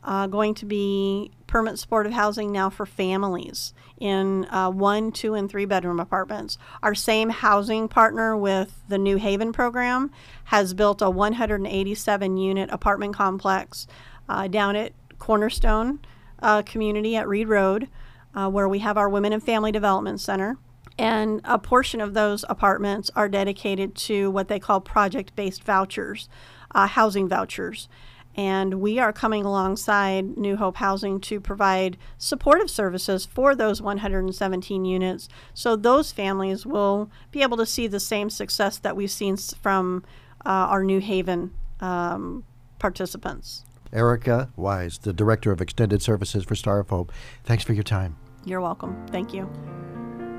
uh, 0.04 0.26
going 0.26 0.54
to 0.54 0.64
be 0.64 1.30
permanent 1.46 1.78
supportive 1.78 2.12
housing 2.12 2.52
now 2.52 2.70
for 2.70 2.86
families 2.86 3.74
in 3.98 4.44
uh, 4.50 4.70
one, 4.70 5.10
two, 5.10 5.34
and 5.34 5.50
three 5.50 5.64
bedroom 5.64 5.98
apartments. 5.98 6.56
Our 6.82 6.94
same 6.94 7.30
housing 7.30 7.88
partner 7.88 8.36
with 8.36 8.80
the 8.88 8.98
New 8.98 9.16
Haven 9.16 9.52
program 9.52 10.12
has 10.44 10.74
built 10.74 11.02
a 11.02 11.10
187 11.10 12.36
unit 12.36 12.70
apartment 12.70 13.14
complex 13.14 13.86
uh, 14.28 14.46
down 14.46 14.76
at 14.76 14.92
Cornerstone 15.18 16.00
uh, 16.40 16.62
Community 16.62 17.16
at 17.16 17.26
Reed 17.26 17.48
Road, 17.48 17.88
uh, 18.34 18.48
where 18.48 18.68
we 18.68 18.78
have 18.78 18.96
our 18.96 19.08
Women 19.08 19.32
and 19.32 19.42
Family 19.42 19.72
Development 19.72 20.20
Center. 20.20 20.58
And 20.98 21.40
a 21.44 21.58
portion 21.58 22.00
of 22.00 22.14
those 22.14 22.44
apartments 22.48 23.10
are 23.14 23.28
dedicated 23.28 23.94
to 23.94 24.30
what 24.30 24.48
they 24.48 24.58
call 24.58 24.80
project 24.80 25.36
based 25.36 25.62
vouchers, 25.62 26.28
uh, 26.74 26.88
housing 26.88 27.28
vouchers. 27.28 27.88
And 28.34 28.74
we 28.74 29.00
are 29.00 29.12
coming 29.12 29.44
alongside 29.44 30.36
New 30.36 30.56
Hope 30.56 30.76
Housing 30.76 31.20
to 31.22 31.40
provide 31.40 31.96
supportive 32.18 32.70
services 32.70 33.26
for 33.26 33.56
those 33.56 33.82
117 33.82 34.84
units. 34.84 35.28
So 35.54 35.74
those 35.74 36.12
families 36.12 36.64
will 36.64 37.10
be 37.32 37.42
able 37.42 37.56
to 37.56 37.66
see 37.66 37.88
the 37.88 37.98
same 37.98 38.30
success 38.30 38.78
that 38.78 38.94
we've 38.94 39.10
seen 39.10 39.36
from 39.36 40.04
uh, 40.46 40.50
our 40.50 40.84
New 40.84 41.00
Haven 41.00 41.52
um, 41.80 42.44
participants. 42.78 43.64
Erica 43.92 44.50
Weiss, 44.56 44.98
the 44.98 45.12
Director 45.12 45.50
of 45.50 45.60
Extended 45.60 46.00
Services 46.00 46.44
for 46.44 46.54
Star 46.54 46.78
of 46.78 46.90
Hope. 46.90 47.10
Thanks 47.42 47.64
for 47.64 47.72
your 47.72 47.82
time. 47.82 48.16
You're 48.44 48.60
welcome. 48.60 49.04
Thank 49.08 49.34
you. 49.34 49.50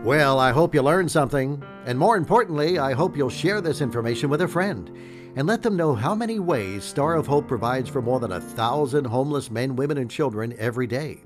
Well, 0.03 0.39
I 0.39 0.51
hope 0.51 0.73
you 0.73 0.81
learned 0.81 1.11
something. 1.11 1.61
And 1.85 1.99
more 1.99 2.15
importantly, 2.15 2.79
I 2.79 2.93
hope 2.93 3.17
you'll 3.17 3.29
share 3.29 3.59
this 3.59 3.81
information 3.81 4.29
with 4.29 4.41
a 4.41 4.47
friend 4.47 4.89
and 5.35 5.45
let 5.45 5.61
them 5.61 5.75
know 5.75 5.93
how 5.93 6.15
many 6.15 6.39
ways 6.39 6.85
Star 6.85 7.15
of 7.15 7.27
Hope 7.27 7.49
provides 7.49 7.89
for 7.89 8.01
more 8.01 8.21
than 8.21 8.31
a 8.31 8.39
thousand 8.39 9.03
homeless 9.05 9.51
men, 9.51 9.75
women, 9.75 9.97
and 9.97 10.09
children 10.09 10.55
every 10.57 10.87
day. 10.87 11.21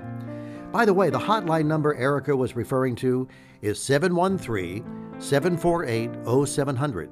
By 0.72 0.86
the 0.86 0.94
way, 0.94 1.12
the 1.12 1.20
hotline 1.20 1.66
number 1.66 1.94
Erica 1.94 2.36
was 2.36 2.56
referring 2.56 2.96
to 2.96 3.28
is 3.62 3.80
713 3.80 4.84
748 5.20 6.10
0700. 6.48 7.12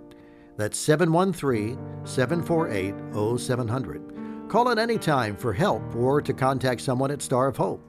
That's 0.58 0.80
713 0.80 1.78
748 2.06 3.40
0700. 3.40 4.50
Call 4.50 4.70
at 4.70 4.80
any 4.80 4.98
time 4.98 5.36
for 5.36 5.54
help 5.54 5.96
or 5.96 6.24
to 6.24 6.34
contact 6.34 6.82
someone 6.82 7.12
at 7.12 7.22
Star 7.22 7.48
of 7.48 7.58
Hope. 7.58 7.84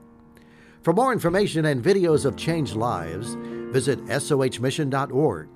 For 0.83 0.93
more 0.93 1.13
information 1.13 1.67
and 1.67 1.83
videos 1.83 2.25
of 2.25 2.37
changed 2.37 2.75
lives, 2.75 3.37
visit 3.73 4.05
sohmission.org. 4.07 5.49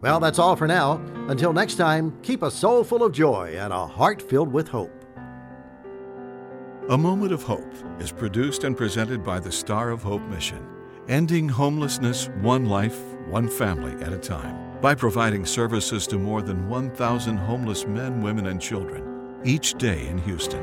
Well, 0.00 0.18
that's 0.18 0.40
all 0.40 0.56
for 0.56 0.66
now. 0.66 1.00
Until 1.28 1.52
next 1.52 1.76
time, 1.76 2.18
keep 2.22 2.42
a 2.42 2.50
soul 2.50 2.82
full 2.82 3.04
of 3.04 3.12
joy 3.12 3.54
and 3.56 3.72
a 3.72 3.86
heart 3.86 4.20
filled 4.20 4.52
with 4.52 4.66
hope. 4.66 4.90
A 6.88 6.98
Moment 6.98 7.32
of 7.32 7.44
Hope 7.44 7.72
is 8.00 8.10
produced 8.10 8.64
and 8.64 8.76
presented 8.76 9.22
by 9.22 9.38
the 9.38 9.52
Star 9.52 9.90
of 9.90 10.02
Hope 10.02 10.22
mission, 10.22 10.66
ending 11.08 11.48
homelessness 11.48 12.28
one 12.40 12.66
life, 12.66 12.98
one 13.28 13.48
family 13.48 13.92
at 14.04 14.12
a 14.12 14.18
time, 14.18 14.80
by 14.80 14.96
providing 14.96 15.46
services 15.46 16.08
to 16.08 16.18
more 16.18 16.42
than 16.42 16.68
1,000 16.68 17.36
homeless 17.36 17.86
men, 17.86 18.20
women, 18.20 18.46
and 18.46 18.60
children 18.60 19.40
each 19.44 19.74
day 19.74 20.08
in 20.08 20.18
Houston. 20.18 20.62